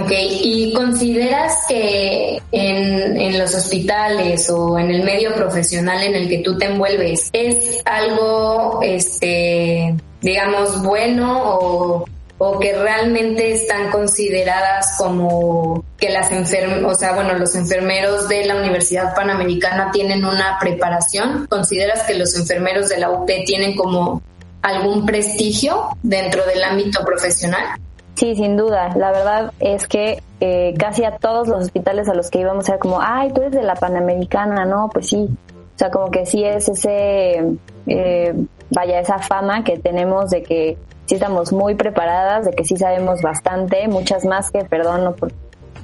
Ok, 0.01 0.13
¿y 0.13 0.73
consideras 0.75 1.65
que 1.69 2.41
en, 2.53 3.21
en, 3.21 3.39
los 3.39 3.53
hospitales 3.53 4.49
o 4.51 4.79
en 4.79 4.93
el 4.93 5.03
medio 5.03 5.35
profesional 5.35 6.05
en 6.05 6.15
el 6.15 6.29
que 6.29 6.39
tú 6.39 6.57
te 6.57 6.67
envuelves 6.67 7.31
es 7.33 7.83
algo, 7.85 8.79
este, 8.83 9.97
digamos, 10.21 10.81
bueno 10.85 11.59
o 11.59 12.05
o 12.45 12.59
que 12.59 12.73
realmente 12.77 13.53
están 13.53 13.89
consideradas 13.93 14.97
como 14.99 15.85
que 15.97 16.11
las 16.11 16.33
enfermeras, 16.33 16.83
o 16.93 16.95
sea, 16.97 17.15
bueno, 17.15 17.35
los 17.35 17.55
enfermeros 17.55 18.29
de 18.29 18.45
la 18.45 18.57
Universidad 18.57 19.15
Panamericana 19.15 19.93
tienen 19.93 20.25
una 20.25 20.59
preparación? 20.59 21.47
¿Consideras 21.47 22.03
que 22.03 22.15
los 22.15 22.37
enfermeros 22.37 22.89
de 22.89 22.99
la 22.99 23.11
UP 23.11 23.31
tienen 23.47 23.77
como 23.77 24.23
algún 24.61 25.07
prestigio 25.07 25.91
dentro 26.03 26.45
del 26.45 26.65
ámbito 26.65 27.05
profesional? 27.05 27.79
Sí, 28.17 28.35
sin 28.35 28.57
duda. 28.57 28.89
La 28.97 29.13
verdad 29.13 29.53
es 29.61 29.87
que 29.87 30.21
eh, 30.41 30.75
casi 30.77 31.05
a 31.05 31.19
todos 31.19 31.47
los 31.47 31.63
hospitales 31.63 32.09
a 32.09 32.15
los 32.15 32.29
que 32.29 32.41
íbamos 32.41 32.69
era 32.69 32.79
como, 32.79 33.01
ay, 33.01 33.31
tú 33.33 33.43
eres 33.43 33.53
de 33.53 33.63
la 33.63 33.77
Panamericana, 33.77 34.65
¿no? 34.65 34.91
Pues 34.93 35.07
sí. 35.07 35.29
O 35.77 35.79
sea, 35.79 35.93
como 35.93 36.11
que 36.11 36.27
sí 36.27 36.43
es 36.43 36.69
ese, 36.69 37.57
eh, 37.87 38.35
vaya, 38.71 38.99
esa 38.99 39.21
fama 39.21 39.63
que 39.63 39.79
tenemos 39.79 40.31
de 40.31 40.43
que 40.43 40.77
sí 41.07 41.15
estamos 41.15 41.53
muy 41.53 41.75
preparadas, 41.75 42.45
de 42.45 42.53
que 42.53 42.65
sí 42.65 42.77
sabemos 42.77 43.23
bastante, 43.23 43.89
muchas 43.89 44.25
más 44.25 44.51
que, 44.51 44.65
perdón, 44.65 45.05
no 45.05 45.15
por 45.15 45.33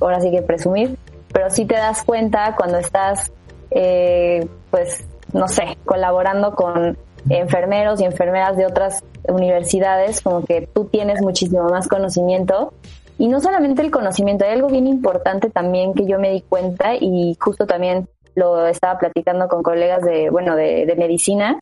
ahora 0.01 0.21
sí 0.21 0.31
que 0.31 0.43
presumir, 0.43 0.97
pero 1.33 1.51
sí 1.51 1.65
te 1.65 1.75
das 1.75 2.05
cuenta 2.05 2.55
cuando 2.57 2.79
estás, 2.79 3.33
eh, 3.71 4.47
pues, 4.71 5.05
no 5.33 5.49
sé, 5.49 5.77
colaborando 5.85 6.55
con 6.55 6.97
enfermeros 7.29 8.01
y 8.01 8.05
enfermeras 8.05 8.57
de 8.57 8.67
otras 8.67 9.05
universidades, 9.29 10.21
como 10.21 10.45
que 10.45 10.69
tú 10.73 10.87
tienes 10.87 11.21
muchísimo 11.21 11.65
más 11.65 11.89
conocimiento. 11.89 12.73
Y 13.19 13.29
no 13.29 13.41
solamente 13.41 13.83
el 13.83 13.91
conocimiento, 13.91 14.45
hay 14.45 14.53
algo 14.53 14.69
bien 14.69 14.87
importante 14.87 15.51
también 15.51 15.93
que 15.93 16.07
yo 16.07 16.19
me 16.19 16.31
di 16.31 16.41
cuenta 16.43 16.95
y 16.95 17.37
justo 17.41 17.67
también 17.67 18.09
lo 18.37 18.67
estaba 18.67 18.99
platicando 18.99 19.49
con 19.49 19.63
colegas 19.63 20.03
de, 20.03 20.31
bueno, 20.31 20.55
de, 20.55 20.95
medicina, 20.97 21.59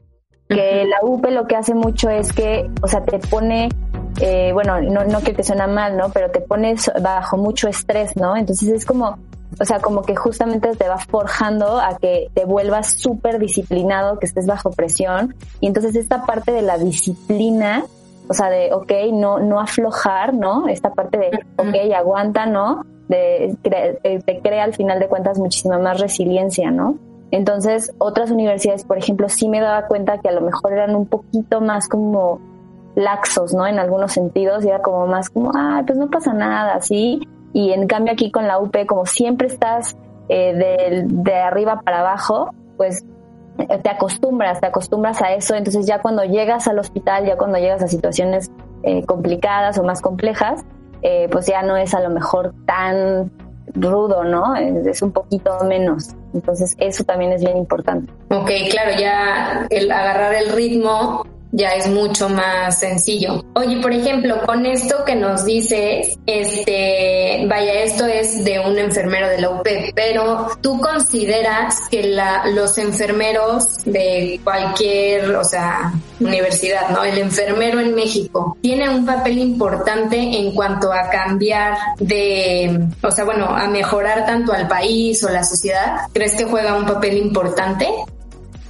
que 0.48 0.84
la 0.84 0.98
UP 1.02 1.24
lo 1.26 1.46
que 1.46 1.56
hace 1.56 1.74
mucho 1.74 2.08
es 2.08 2.32
que, 2.32 2.70
o 2.82 2.88
sea, 2.88 3.02
te 3.04 3.18
pone, 3.18 3.68
eh, 4.20 4.50
bueno, 4.52 4.80
no, 4.80 5.04
no 5.04 5.20
que 5.20 5.32
te 5.32 5.42
suena 5.42 5.66
mal, 5.66 5.96
¿no? 5.96 6.10
Pero 6.10 6.30
te 6.30 6.40
pones 6.40 6.90
bajo 7.02 7.36
mucho 7.36 7.68
estrés, 7.68 8.16
¿no? 8.16 8.36
Entonces 8.36 8.68
es 8.68 8.86
como, 8.86 9.18
o 9.58 9.64
sea, 9.64 9.80
como 9.80 10.02
que 10.02 10.14
justamente 10.14 10.74
te 10.76 10.88
va 10.88 10.98
forjando 10.98 11.78
a 11.80 11.96
que 11.98 12.28
te 12.34 12.44
vuelvas 12.44 12.98
súper 12.98 13.38
disciplinado, 13.38 14.18
que 14.18 14.26
estés 14.26 14.46
bajo 14.46 14.70
presión. 14.70 15.34
Y 15.60 15.66
entonces 15.66 15.96
esta 15.96 16.24
parte 16.24 16.52
de 16.52 16.62
la 16.62 16.78
disciplina, 16.78 17.84
o 18.28 18.34
sea, 18.34 18.50
de, 18.50 18.72
ok, 18.72 18.92
no, 19.12 19.38
no 19.38 19.60
aflojar, 19.60 20.34
¿no? 20.34 20.68
Esta 20.68 20.92
parte 20.92 21.18
de, 21.18 21.30
ok, 21.56 21.92
aguanta, 21.96 22.46
¿no? 22.46 22.84
De, 23.08 23.56
eh, 23.64 24.20
te 24.24 24.40
crea 24.40 24.64
al 24.64 24.74
final 24.74 24.98
de 24.98 25.08
cuentas 25.08 25.38
muchísima 25.38 25.78
más 25.78 26.00
resiliencia, 26.00 26.70
¿no? 26.70 26.98
Entonces, 27.30 27.92
otras 27.98 28.30
universidades, 28.30 28.84
por 28.84 28.98
ejemplo, 28.98 29.28
sí 29.28 29.48
me 29.48 29.60
daba 29.60 29.86
cuenta 29.86 30.18
que 30.18 30.28
a 30.28 30.32
lo 30.32 30.40
mejor 30.40 30.72
eran 30.72 30.94
un 30.94 31.06
poquito 31.06 31.60
más 31.60 31.88
como 31.88 32.40
laxos, 32.94 33.52
¿no? 33.52 33.66
En 33.66 33.78
algunos 33.78 34.12
sentidos, 34.12 34.64
y 34.64 34.68
era 34.68 34.80
como 34.80 35.06
más 35.06 35.28
como, 35.28 35.50
ah, 35.54 35.82
pues 35.86 35.98
no 35.98 36.08
pasa 36.08 36.32
nada, 36.32 36.80
¿sí? 36.80 37.20
y 37.56 37.72
en 37.72 37.86
cambio 37.86 38.12
aquí 38.12 38.30
con 38.30 38.46
la 38.46 38.58
UP, 38.58 38.84
como 38.86 39.06
siempre 39.06 39.46
estás 39.46 39.96
eh, 40.28 41.06
de, 41.08 41.34
arriba 41.34 41.80
para 41.80 42.00
abajo, 42.00 42.52
pues 42.76 43.02
eh, 43.56 43.78
te 43.78 43.88
acostumbras, 43.88 44.60
te 44.60 44.66
acostumbras 44.66 45.22
a 45.22 45.32
eso, 45.32 45.54
entonces 45.54 45.86
ya 45.86 46.02
cuando 46.02 46.22
llegas 46.22 46.68
al 46.68 46.78
hospital, 46.78 47.24
ya 47.24 47.38
cuando 47.38 47.56
llegas 47.56 47.82
a 47.82 47.88
situaciones 47.88 48.50
eh, 48.82 49.06
complicadas 49.06 49.78
o 49.78 49.84
más 49.84 50.02
complejas, 50.02 50.66
pues 51.30 51.46
ya 51.46 51.62
no 51.62 51.78
es 51.78 51.94
a 51.94 52.00
lo 52.00 52.10
mejor 52.10 52.52
tan 52.66 53.30
rudo, 53.74 54.24
¿no? 54.24 54.56
Es, 54.56 55.00
un 55.02 55.12
poquito 55.12 55.56
menos. 55.64 56.16
Entonces 56.36 56.76
eso 56.78 57.02
también 57.02 57.32
es 57.32 57.42
bien 57.42 57.56
importante. 57.56 58.12
Ok, 58.28 58.50
claro, 58.70 58.90
ya 58.98 59.66
el 59.70 59.90
agarrar 59.90 60.34
el 60.34 60.52
ritmo 60.52 61.24
ya 61.52 61.70
es 61.70 61.88
mucho 61.88 62.28
más 62.28 62.78
sencillo. 62.80 63.44
Oye, 63.54 63.80
por 63.80 63.92
ejemplo, 63.92 64.40
con 64.44 64.66
esto 64.66 65.04
que 65.04 65.14
nos 65.14 65.44
dices, 65.44 66.18
este, 66.26 67.46
vaya, 67.48 67.82
esto 67.82 68.06
es 68.06 68.44
de 68.44 68.60
un 68.60 68.78
enfermero 68.78 69.28
de 69.28 69.40
la 69.40 69.50
UP, 69.50 69.66
pero 69.94 70.48
tú 70.60 70.80
consideras 70.80 71.88
que 71.90 72.02
la, 72.02 72.46
los 72.46 72.78
enfermeros 72.78 73.84
de 73.84 74.40
cualquier, 74.44 75.34
o 75.36 75.44
sea, 75.44 75.92
universidad, 76.20 76.90
¿no? 76.90 77.04
El 77.04 77.18
enfermero 77.18 77.80
en 77.80 77.94
México 77.94 78.56
tiene 78.60 78.88
un 78.88 79.04
papel 79.04 79.38
importante 79.38 80.18
en 80.18 80.52
cuanto 80.52 80.92
a 80.92 81.08
cambiar 81.10 81.76
de, 81.98 82.86
o 83.02 83.10
sea, 83.10 83.24
bueno, 83.24 83.46
a 83.46 83.66
mejorar 83.68 84.26
tanto 84.26 84.52
al 84.52 84.68
país 84.68 85.22
o 85.24 85.30
la 85.30 85.44
sociedad. 85.44 86.00
¿Crees 86.12 86.34
que 86.34 86.44
juega 86.44 86.76
un 86.76 86.86
papel 86.86 87.18
importante? 87.18 87.88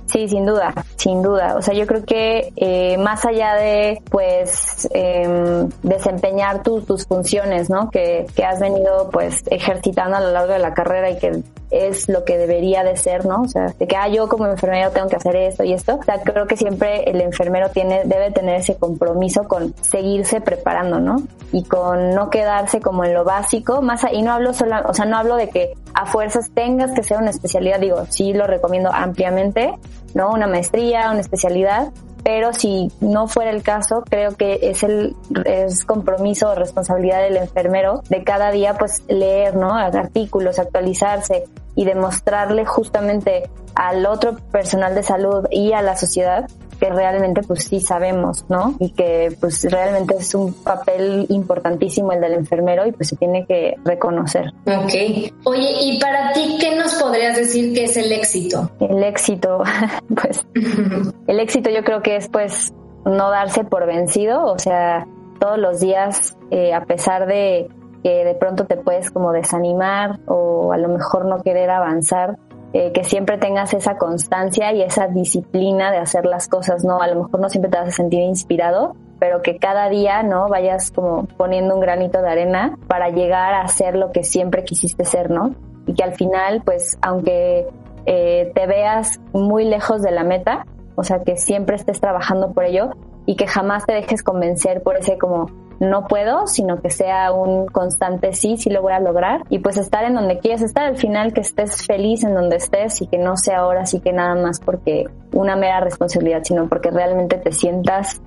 Sí, 0.07 0.29
sin 0.29 0.47
duda, 0.47 0.73
sin 1.07 1.23
duda. 1.23 1.55
O 1.57 1.62
sea, 1.62 1.73
yo 1.73 1.87
creo 1.87 2.05
que 2.05 2.53
eh, 2.57 2.99
más 2.99 3.25
allá 3.25 3.55
de, 3.55 4.03
pues, 4.11 4.88
em, 4.92 5.69
desempeñar 5.85 6.64
tus, 6.64 6.85
tus 6.85 7.07
funciones, 7.07 7.71
¿no? 7.71 7.90
Que, 7.90 8.27
que 8.35 8.45
has 8.45 8.59
venido, 8.59 9.09
pues, 9.12 9.45
ejercitando 9.49 10.16
a 10.16 10.21
lo 10.21 10.33
largo 10.33 10.53
de 10.53 10.59
la 10.59 10.75
carrera 10.75 11.09
y 11.11 11.19
que 11.19 11.42
es 11.71 12.09
lo 12.09 12.25
que 12.25 12.39
debería 12.39 12.85
de 12.85 12.97
ser, 12.97 13.27
¿no? 13.27 13.43
O 13.43 13.49
sea, 13.49 13.67
de 13.79 13.87
que, 13.87 13.97
ah, 13.97 14.09
yo 14.09 14.29
como 14.29 14.47
enfermero 14.47 14.91
tengo 14.91 15.09
que 15.09 15.17
hacer 15.17 15.37
esto 15.37 15.65
y 15.65 15.73
esto. 15.73 15.97
O 15.97 16.03
sea, 16.03 16.21
creo 16.23 16.47
que 16.47 16.57
siempre 16.57 17.09
el 17.11 17.21
enfermero 17.21 17.71
tiene, 17.71 18.03
debe 18.05 18.31
tener 18.31 18.61
ese 18.61 18.77
compromiso 18.77 19.45
con 19.45 19.75
seguirse 19.83 20.41
preparando, 20.41 21.01
¿no? 21.01 21.17
Y 21.53 21.65
con 21.65 22.11
no 22.11 22.31
quedarse 22.31 22.81
como 22.81 23.05
en 23.05 23.15
lo 23.15 23.25
básico, 23.25 23.83
más, 23.83 24.05
y 24.13 24.23
no 24.23 24.33
hablo 24.33 24.53
solo, 24.53 24.77
o 24.87 24.95
sea, 24.95 25.05
no 25.07 25.17
hablo 25.17 25.37
de 25.37 25.49
que 25.49 25.75
a 25.95 26.07
fuerzas 26.07 26.51
tengas 26.51 26.93
que 26.93 27.03
ser 27.03 27.19
una 27.19 27.31
especialidad, 27.31 27.81
digo, 27.81 28.05
sí 28.09 28.33
lo 28.33 28.47
recomiendo 28.47 28.91
ampliamente, 28.93 29.75
¿no? 30.15 30.31
Una 30.31 30.47
maestría, 30.47 31.11
una 31.11 31.21
especialidad, 31.21 31.93
pero 32.27 32.53
si 32.53 32.91
no 32.99 33.29
fuera 33.29 33.53
el 33.53 33.62
caso, 33.62 34.03
creo 34.11 34.35
que 34.35 34.59
es 34.61 34.83
el 34.83 35.15
es 35.45 35.85
compromiso 35.85 36.51
o 36.51 36.55
responsabilidad 36.57 37.23
del 37.23 37.37
enfermero 37.37 38.03
de 38.09 38.25
cada 38.25 38.51
día 38.51 38.75
pues 38.75 39.05
leer, 39.07 39.55
¿no? 39.55 39.73
artículos, 39.73 40.59
actualizarse 40.59 41.45
y 41.77 41.85
demostrarle 41.85 42.67
justamente 42.67 43.49
al 43.77 44.07
otro 44.07 44.35
personal 44.51 44.97
de 44.97 45.05
salud 45.05 45.47
y 45.53 45.73
a 45.73 45.83
la 45.83 45.97
sociedad 45.97 46.51
que 46.77 46.91
realmente 46.91 47.43
pues 47.43 47.65
sí 47.65 47.81
sabemos, 47.81 48.45
¿no? 48.49 48.75
Y 48.79 48.91
que 48.91 49.37
pues 49.41 49.65
realmente 49.71 50.17
es 50.19 50.35
un 50.35 50.53
papel 50.53 51.27
importantísimo 51.29 52.12
el 52.12 52.21
del 52.21 52.35
enfermero 52.35 52.87
y 52.87 52.93
pues 52.93 53.09
se 53.09 53.17
tiene 53.17 53.47
que 53.47 53.75
reconocer. 53.85 54.53
Ok. 54.67 55.33
Oye, 55.45 55.71
¿y 55.81 56.01
para 56.01 56.33
ti 56.33 56.57
qué 56.61 56.77
nos 56.77 56.95
podrías 56.95 57.37
decir 57.37 57.75
que 57.75 57.85
es 57.85 57.97
el 57.97 58.12
éxito? 58.12 58.71
El 58.81 59.03
éxito, 59.03 59.62
pues 60.23 60.47
el 61.27 61.41
éxito 61.41 61.71
yo 61.71 61.83
creo 61.85 62.03
que 62.03 62.17
es 62.17 62.29
pues 62.29 62.73
no 63.05 63.31
darse 63.31 63.65
por 63.65 63.87
vencido, 63.87 64.45
o 64.45 64.59
sea, 64.59 65.07
todos 65.39 65.59
los 65.59 65.81
días, 65.81 66.37
eh, 66.51 66.75
a 66.75 66.85
pesar 66.85 67.27
de 67.27 67.69
que 68.03 68.25
de 68.25 68.35
pronto 68.35 68.67
te 68.67 68.77
puedes 68.77 69.11
como 69.11 69.33
desanimar 69.33 70.21
o 70.27 70.73
a 70.73 70.79
lo 70.79 70.89
mejor 70.89 71.25
no 71.25 71.43
querer 71.43 71.71
avanzar, 71.71 72.37
eh, 72.73 72.93
que 72.93 73.05
siempre 73.05 73.39
tengas 73.39 73.73
esa 73.75 73.97
constancia 73.97 74.73
y 74.73 74.83
esa 74.83 75.07
disciplina 75.07 75.91
de 75.91 75.99
hacer 75.99 76.27
las 76.27 76.49
cosas, 76.49 76.85
¿no? 76.85 77.01
A 77.01 77.07
lo 77.07 77.23
mejor 77.23 77.41
no 77.41 77.49
siempre 77.49 77.71
te 77.71 77.79
vas 77.79 77.89
a 77.89 77.93
sentir 77.93 78.21
inspirado, 78.21 78.97
pero 79.19 79.41
que 79.43 79.57
cada 79.59 79.89
día, 79.89 80.23
¿no? 80.23 80.49
Vayas 80.49 80.91
como 80.91 81.27
poniendo 81.37 81.75
un 81.75 81.81
granito 81.81 82.21
de 82.21 82.29
arena 82.29 82.77
para 82.89 83.11
llegar 83.11 83.55
a 83.55 83.67
ser 83.69 83.97
lo 83.97 84.13
que 84.13 84.25
siempre 84.25 84.65
quisiste 84.65 85.05
ser, 85.05 85.31
¿no? 85.31 85.55
Y 85.87 85.95
que 85.95 86.03
al 86.03 86.15
final, 86.15 86.63
pues, 86.65 86.99
aunque 87.01 87.67
eh, 88.05 88.53
te 88.55 88.67
veas 88.67 89.21
muy 89.33 89.65
lejos 89.65 90.03
de 90.03 90.11
la 90.11 90.25
meta, 90.25 90.67
o 90.97 91.05
sea, 91.05 91.21
que 91.23 91.37
siempre 91.37 91.77
estés 91.77 92.01
trabajando 92.01 92.53
por 92.53 92.65
ello 92.65 92.91
y 93.27 93.37
que 93.37 93.47
jamás 93.47 93.87
te 93.87 93.95
dejes 93.95 94.23
convencer 94.23 94.83
por 94.83 94.97
ese 94.97 95.19
como 95.19 95.47
no 95.81 96.07
puedo, 96.07 96.47
sino 96.47 96.81
que 96.81 96.91
sea 96.91 97.33
un 97.33 97.67
constante 97.67 98.33
sí, 98.33 98.57
sí 98.57 98.71
lo 98.71 98.83
voy 98.83 98.93
a 98.93 99.01
lograr 99.01 99.43
y 99.51 99.59
pues 99.59 99.77
estar 99.77 100.05
en 100.05 100.15
donde 100.15 100.39
quieres 100.39 100.62
estar, 100.62 100.85
al 100.85 100.97
final 100.97 101.33
que 101.33 101.41
estés 101.41 101.87
feliz 101.87 102.25
en 102.25 102.35
donde 102.35 102.57
estés 102.57 103.03
y 103.03 103.07
que 103.07 103.19
no 103.19 103.37
sea 103.37 103.59
ahora 103.59 103.87
sí 103.87 104.01
que 104.01 104.12
nada 104.12 104.35
más 104.35 104.61
porque 104.61 105.05
una 105.33 105.57
mera 105.57 105.81
responsabilidad, 105.81 106.43
sino 106.45 106.69
porque 106.69 106.91
realmente 106.91 107.37
te 107.37 107.53
sientas 107.53 108.21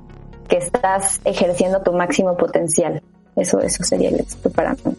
que 0.47 0.57
estás 0.57 1.21
ejerciendo 1.25 1.81
tu 1.81 1.93
máximo 1.93 2.35
potencial. 2.35 3.01
Eso, 3.35 3.59
eso 3.59 3.83
sería 3.83 4.09
el 4.09 4.19
éxito 4.19 4.49
para 4.49 4.71
mí. 4.73 4.95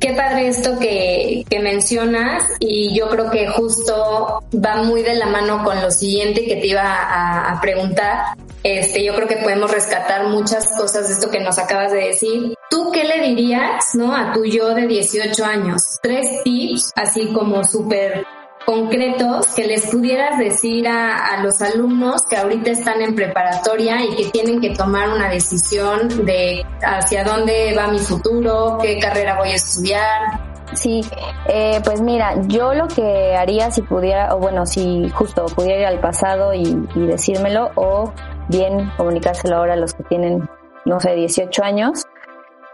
Qué 0.00 0.14
padre 0.14 0.48
esto 0.48 0.78
que, 0.78 1.44
que, 1.48 1.60
mencionas 1.60 2.42
y 2.58 2.98
yo 2.98 3.10
creo 3.10 3.30
que 3.30 3.48
justo 3.48 4.42
va 4.54 4.82
muy 4.82 5.02
de 5.02 5.14
la 5.14 5.26
mano 5.26 5.62
con 5.62 5.80
lo 5.82 5.90
siguiente 5.90 6.46
que 6.46 6.56
te 6.56 6.68
iba 6.68 6.82
a, 6.82 7.52
a 7.52 7.60
preguntar, 7.60 8.34
este, 8.62 9.04
yo 9.04 9.14
creo 9.14 9.28
que 9.28 9.36
podemos 9.36 9.70
rescatar 9.70 10.28
muchas 10.28 10.66
cosas 10.76 11.08
de 11.08 11.14
esto 11.14 11.30
que 11.30 11.40
nos 11.40 11.58
acabas 11.58 11.92
de 11.92 11.98
decir. 11.98 12.54
¿Tú 12.70 12.90
qué 12.92 13.04
le 13.04 13.20
dirías, 13.20 13.94
no, 13.94 14.14
a 14.14 14.32
tu 14.32 14.44
yo 14.44 14.74
de 14.74 14.86
18 14.86 15.44
años? 15.44 15.82
Tres 16.02 16.42
tips, 16.44 16.92
así 16.94 17.32
como 17.34 17.62
súper 17.64 18.24
concretos 18.64 19.48
que 19.54 19.64
les 19.64 19.86
pudieras 19.90 20.38
decir 20.38 20.86
a, 20.86 21.34
a, 21.34 21.42
los 21.42 21.60
alumnos 21.62 22.22
que 22.28 22.36
ahorita 22.36 22.70
están 22.70 23.00
en 23.02 23.14
preparatoria 23.14 24.04
y 24.04 24.16
que 24.16 24.30
tienen 24.30 24.60
que 24.60 24.70
tomar 24.70 25.08
una 25.10 25.28
decisión 25.28 26.24
de 26.24 26.64
hacia 26.82 27.24
dónde 27.24 27.74
va 27.76 27.88
mi 27.88 27.98
futuro, 27.98 28.78
qué 28.80 28.98
carrera 28.98 29.38
voy 29.38 29.50
a 29.50 29.54
estudiar, 29.54 30.50
Sí, 30.74 31.00
eh, 31.48 31.80
pues 31.84 32.00
mira, 32.00 32.34
yo 32.46 32.74
lo 32.74 32.86
que 32.86 33.34
haría 33.34 33.70
si 33.70 33.82
pudiera, 33.82 34.34
o 34.34 34.38
bueno, 34.38 34.66
si 34.66 35.08
justo 35.10 35.46
pudiera 35.46 35.80
ir 35.80 35.86
al 35.86 36.00
pasado 36.00 36.54
y, 36.54 36.76
decírmelo, 36.94 37.70
o 37.74 38.12
bien 38.48 38.90
comunicárselo 38.96 39.56
ahora 39.56 39.74
a 39.74 39.76
los 39.76 39.94
que 39.94 40.04
tienen 40.04 40.48
no 40.84 40.98
sé, 41.00 41.14
18 41.14 41.62
años, 41.62 42.06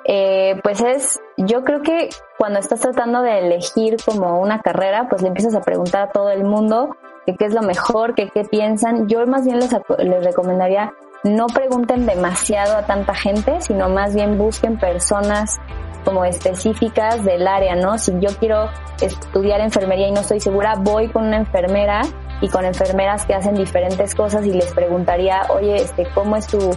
eh, 0.09 0.61
pues 0.63 0.81
es, 0.83 1.21
yo 1.37 1.65
creo 1.65 1.83
que 1.83 2.09
cuando 2.39 2.59
estás 2.59 2.81
tratando 2.81 3.23
de 3.23 3.39
elegir 3.39 3.97
como 4.05 4.41
una 4.41 4.61
carrera, 4.61 5.09
pues 5.09 5.23
le 5.23 5.29
empiezas 5.29 5.55
a 5.55 5.61
preguntar 5.61 6.03
a 6.03 6.13
todo 6.13 6.31
el 6.31 6.45
mundo 6.45 6.97
qué 7.27 7.45
es 7.45 7.55
lo 7.55 7.63
mejor, 7.63 8.15
qué 8.15 8.31
piensan. 8.49 9.09
Yo 9.09 9.27
más 9.27 9.45
bien 9.45 9.59
les, 9.59 9.73
les 9.99 10.25
recomendaría 10.25 10.93
no 11.25 11.47
pregunten 11.47 12.07
demasiado 12.07 12.77
a 12.77 12.83
tanta 12.83 13.15
gente, 13.15 13.61
sino 13.61 13.89
más 13.89 14.15
bien 14.15 14.39
busquen 14.39 14.79
personas 14.79 15.59
como 16.05 16.25
específicas 16.25 17.25
del 17.25 17.49
área, 17.49 17.75
¿no? 17.75 17.99
Si 17.99 18.13
yo 18.21 18.29
quiero 18.39 18.71
estudiar 19.01 19.61
enfermería 19.61 20.09
y 20.09 20.13
no 20.13 20.21
estoy 20.21 20.39
segura, 20.39 20.75
voy 20.79 21.09
con 21.09 21.27
una 21.27 21.39
enfermera 21.39 22.03
y 22.41 22.49
con 22.49 22.65
enfermeras 22.65 23.27
que 23.27 23.35
hacen 23.35 23.55
diferentes 23.55 24.15
cosas 24.15 24.47
y 24.47 24.53
les 24.53 24.73
preguntaría, 24.73 25.43
oye, 25.51 25.75
este, 25.75 26.07
¿cómo 26.15 26.37
es 26.37 26.47
tu, 26.47 26.71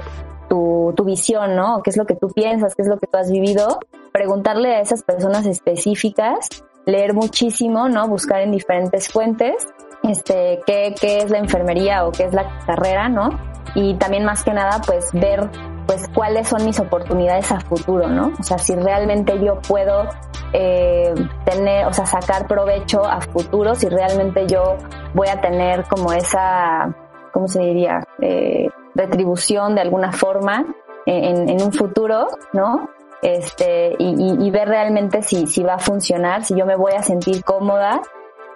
tu, 0.49 0.93
tu 0.95 1.05
visión, 1.05 1.55
¿no? 1.55 1.81
¿Qué 1.83 1.91
es 1.91 1.97
lo 1.97 2.05
que 2.05 2.15
tú 2.15 2.27
piensas? 2.29 2.75
¿Qué 2.75 2.81
es 2.81 2.87
lo 2.87 2.97
que 2.97 3.07
tú 3.07 3.17
has 3.17 3.31
vivido? 3.31 3.79
Preguntarle 4.11 4.75
a 4.75 4.81
esas 4.81 5.03
personas 5.03 5.45
específicas, 5.45 6.49
leer 6.85 7.13
muchísimo, 7.13 7.87
¿no? 7.87 8.07
Buscar 8.07 8.41
en 8.41 8.51
diferentes 8.51 9.07
fuentes, 9.07 9.55
este, 10.03 10.59
qué, 10.65 10.93
qué 10.99 11.19
es 11.19 11.29
la 11.29 11.37
enfermería 11.37 12.05
o 12.05 12.11
qué 12.11 12.25
es 12.25 12.33
la 12.33 12.59
carrera, 12.65 13.07
¿no? 13.07 13.29
Y 13.75 13.93
también 13.95 14.25
más 14.25 14.43
que 14.43 14.53
nada, 14.53 14.81
pues 14.85 15.09
ver 15.13 15.49
pues 15.89 16.07
cuáles 16.13 16.47
son 16.47 16.63
mis 16.65 16.79
oportunidades 16.79 17.51
a 17.51 17.59
futuro, 17.61 18.07
¿no? 18.07 18.31
O 18.39 18.43
sea, 18.43 18.59
si 18.59 18.75
realmente 18.75 19.43
yo 19.43 19.59
puedo 19.67 20.07
eh, 20.53 21.11
tener, 21.45 21.87
o 21.87 21.93
sea, 21.93 22.05
sacar 22.05 22.47
provecho 22.47 23.03
a 23.03 23.19
futuro, 23.21 23.73
si 23.73 23.89
realmente 23.89 24.45
yo 24.45 24.77
voy 25.15 25.29
a 25.29 25.41
tener 25.41 25.85
como 25.85 26.13
esa, 26.13 26.95
¿cómo 27.33 27.47
se 27.47 27.61
diría? 27.61 28.03
Eh, 28.21 28.69
retribución 28.95 29.75
de 29.75 29.81
alguna 29.81 30.11
forma 30.11 30.65
en, 31.05 31.49
en, 31.49 31.61
un 31.61 31.73
futuro, 31.73 32.27
¿no? 32.53 32.89
Este, 33.21 33.95
y, 33.97 34.45
y, 34.45 34.51
ver 34.51 34.67
realmente 34.69 35.21
si, 35.21 35.47
si 35.47 35.63
va 35.63 35.75
a 35.75 35.79
funcionar, 35.79 36.45
si 36.45 36.55
yo 36.55 36.65
me 36.65 36.75
voy 36.75 36.93
a 36.93 37.03
sentir 37.03 37.43
cómoda 37.43 38.01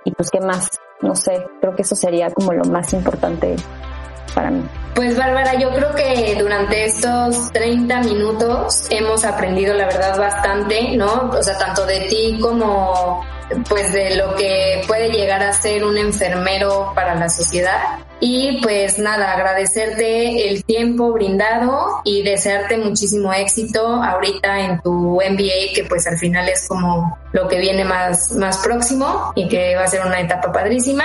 y 0.05 0.11
pues 0.11 0.29
qué 0.29 0.39
más, 0.39 0.69
no 1.01 1.15
sé, 1.15 1.45
creo 1.59 1.75
que 1.75 1.81
eso 1.81 1.95
sería 1.95 2.31
como 2.31 2.53
lo 2.53 2.63
más 2.65 2.93
importante 2.93 3.55
para 4.33 4.51
mí. 4.51 4.63
Pues 4.95 5.17
Bárbara, 5.17 5.55
yo 5.55 5.71
creo 5.73 5.93
que 5.95 6.35
durante 6.39 6.85
estos 6.85 7.51
30 7.51 8.01
minutos 8.01 8.87
hemos 8.89 9.25
aprendido 9.25 9.73
la 9.73 9.85
verdad 9.85 10.17
bastante, 10.17 10.95
¿no? 10.95 11.31
O 11.31 11.41
sea, 11.41 11.57
tanto 11.57 11.85
de 11.85 12.01
ti 12.01 12.39
como 12.41 13.25
pues 13.67 13.91
de 13.91 14.15
lo 14.15 14.35
que 14.35 14.81
puede 14.87 15.09
llegar 15.09 15.43
a 15.43 15.51
ser 15.53 15.83
un 15.83 15.97
enfermero 15.97 16.91
para 16.95 17.15
la 17.15 17.29
sociedad. 17.29 17.99
Y 18.25 18.61
pues 18.61 18.99
nada, 18.99 19.33
agradecerte 19.33 20.47
el 20.47 20.63
tiempo 20.63 21.11
brindado 21.11 21.99
y 22.05 22.23
desearte 22.23 22.77
muchísimo 22.77 23.33
éxito 23.33 23.85
ahorita 23.85 24.61
en 24.61 24.81
tu 24.81 25.15
MBA, 25.15 25.73
que 25.75 25.85
pues 25.89 26.07
al 26.07 26.17
final 26.17 26.47
es 26.47 26.65
como 26.69 27.17
lo 27.33 27.49
que 27.49 27.59
viene 27.59 27.83
más, 27.83 28.31
más 28.31 28.59
próximo 28.59 29.33
y 29.35 29.49
que 29.49 29.75
va 29.75 29.83
a 29.83 29.87
ser 29.87 30.05
una 30.05 30.21
etapa 30.21 30.53
padrísima 30.53 31.03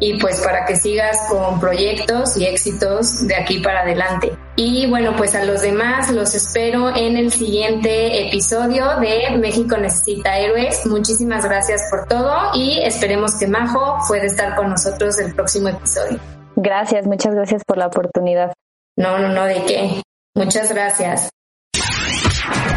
y 0.00 0.18
pues 0.18 0.40
para 0.40 0.64
que 0.64 0.76
sigas 0.76 1.18
con 1.28 1.60
proyectos 1.60 2.34
y 2.38 2.46
éxitos 2.46 3.26
de 3.26 3.36
aquí 3.36 3.58
para 3.58 3.82
adelante. 3.82 4.32
Y 4.56 4.88
bueno, 4.88 5.14
pues 5.18 5.34
a 5.34 5.44
los 5.44 5.60
demás 5.60 6.10
los 6.12 6.34
espero 6.34 6.96
en 6.96 7.18
el 7.18 7.30
siguiente 7.30 8.26
episodio 8.26 9.00
de 9.00 9.36
México 9.36 9.76
Necesita 9.76 10.38
Héroes. 10.38 10.86
Muchísimas 10.86 11.44
gracias 11.44 11.82
por 11.90 12.06
todo 12.06 12.34
y 12.54 12.80
esperemos 12.84 13.34
que 13.34 13.48
Majo 13.48 13.98
pueda 14.08 14.24
estar 14.24 14.56
con 14.56 14.70
nosotros 14.70 15.18
el 15.18 15.34
próximo 15.34 15.68
episodio. 15.68 16.18
Gracias, 16.56 17.06
muchas 17.06 17.34
gracias 17.34 17.62
por 17.66 17.78
la 17.78 17.86
oportunidad. 17.86 18.52
No, 18.96 19.18
no, 19.18 19.28
no, 19.28 19.44
de 19.44 19.64
qué. 19.66 20.02
Muchas 20.34 20.72
gracias. 20.72 21.30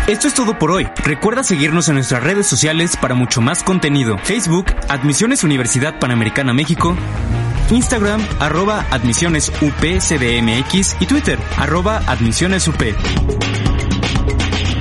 Esto 0.08 0.28
es 0.28 0.34
todo 0.34 0.58
por 0.58 0.72
hoy. 0.72 0.88
Recuerda 1.04 1.44
seguirnos 1.44 1.90
en 1.90 1.96
nuestras 1.96 2.24
redes 2.24 2.48
sociales 2.48 2.96
para 2.96 3.14
mucho 3.14 3.42
más 3.42 3.62
contenido. 3.62 4.18
Facebook, 4.20 4.68
Admisiones 4.88 5.44
Universidad 5.44 6.00
Panamericana 6.00 6.54
México. 6.54 6.96
Instagram, 7.70 8.26
arroba 8.40 8.86
admisiones 8.92 9.52
UPCDMX 9.62 10.96
y 11.02 11.06
Twitter, 11.06 11.38
arroba 11.58 11.98
admisiones 12.08 12.66
UP. 12.70 12.82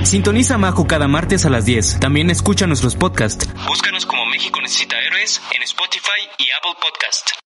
Sintoniza 0.03 0.57
Majo 0.57 0.87
cada 0.87 1.09
martes 1.09 1.45
a 1.45 1.49
las 1.49 1.65
10. 1.65 1.99
También 1.99 2.29
escucha 2.29 2.65
nuestros 2.65 2.95
podcasts. 2.95 3.49
Búscanos 3.67 4.05
como 4.05 4.25
México 4.27 4.61
Necesita 4.61 4.97
Héroes 5.01 5.41
en 5.53 5.63
Spotify 5.63 6.21
y 6.37 6.45
Apple 6.57 6.79
Podcast. 6.81 7.46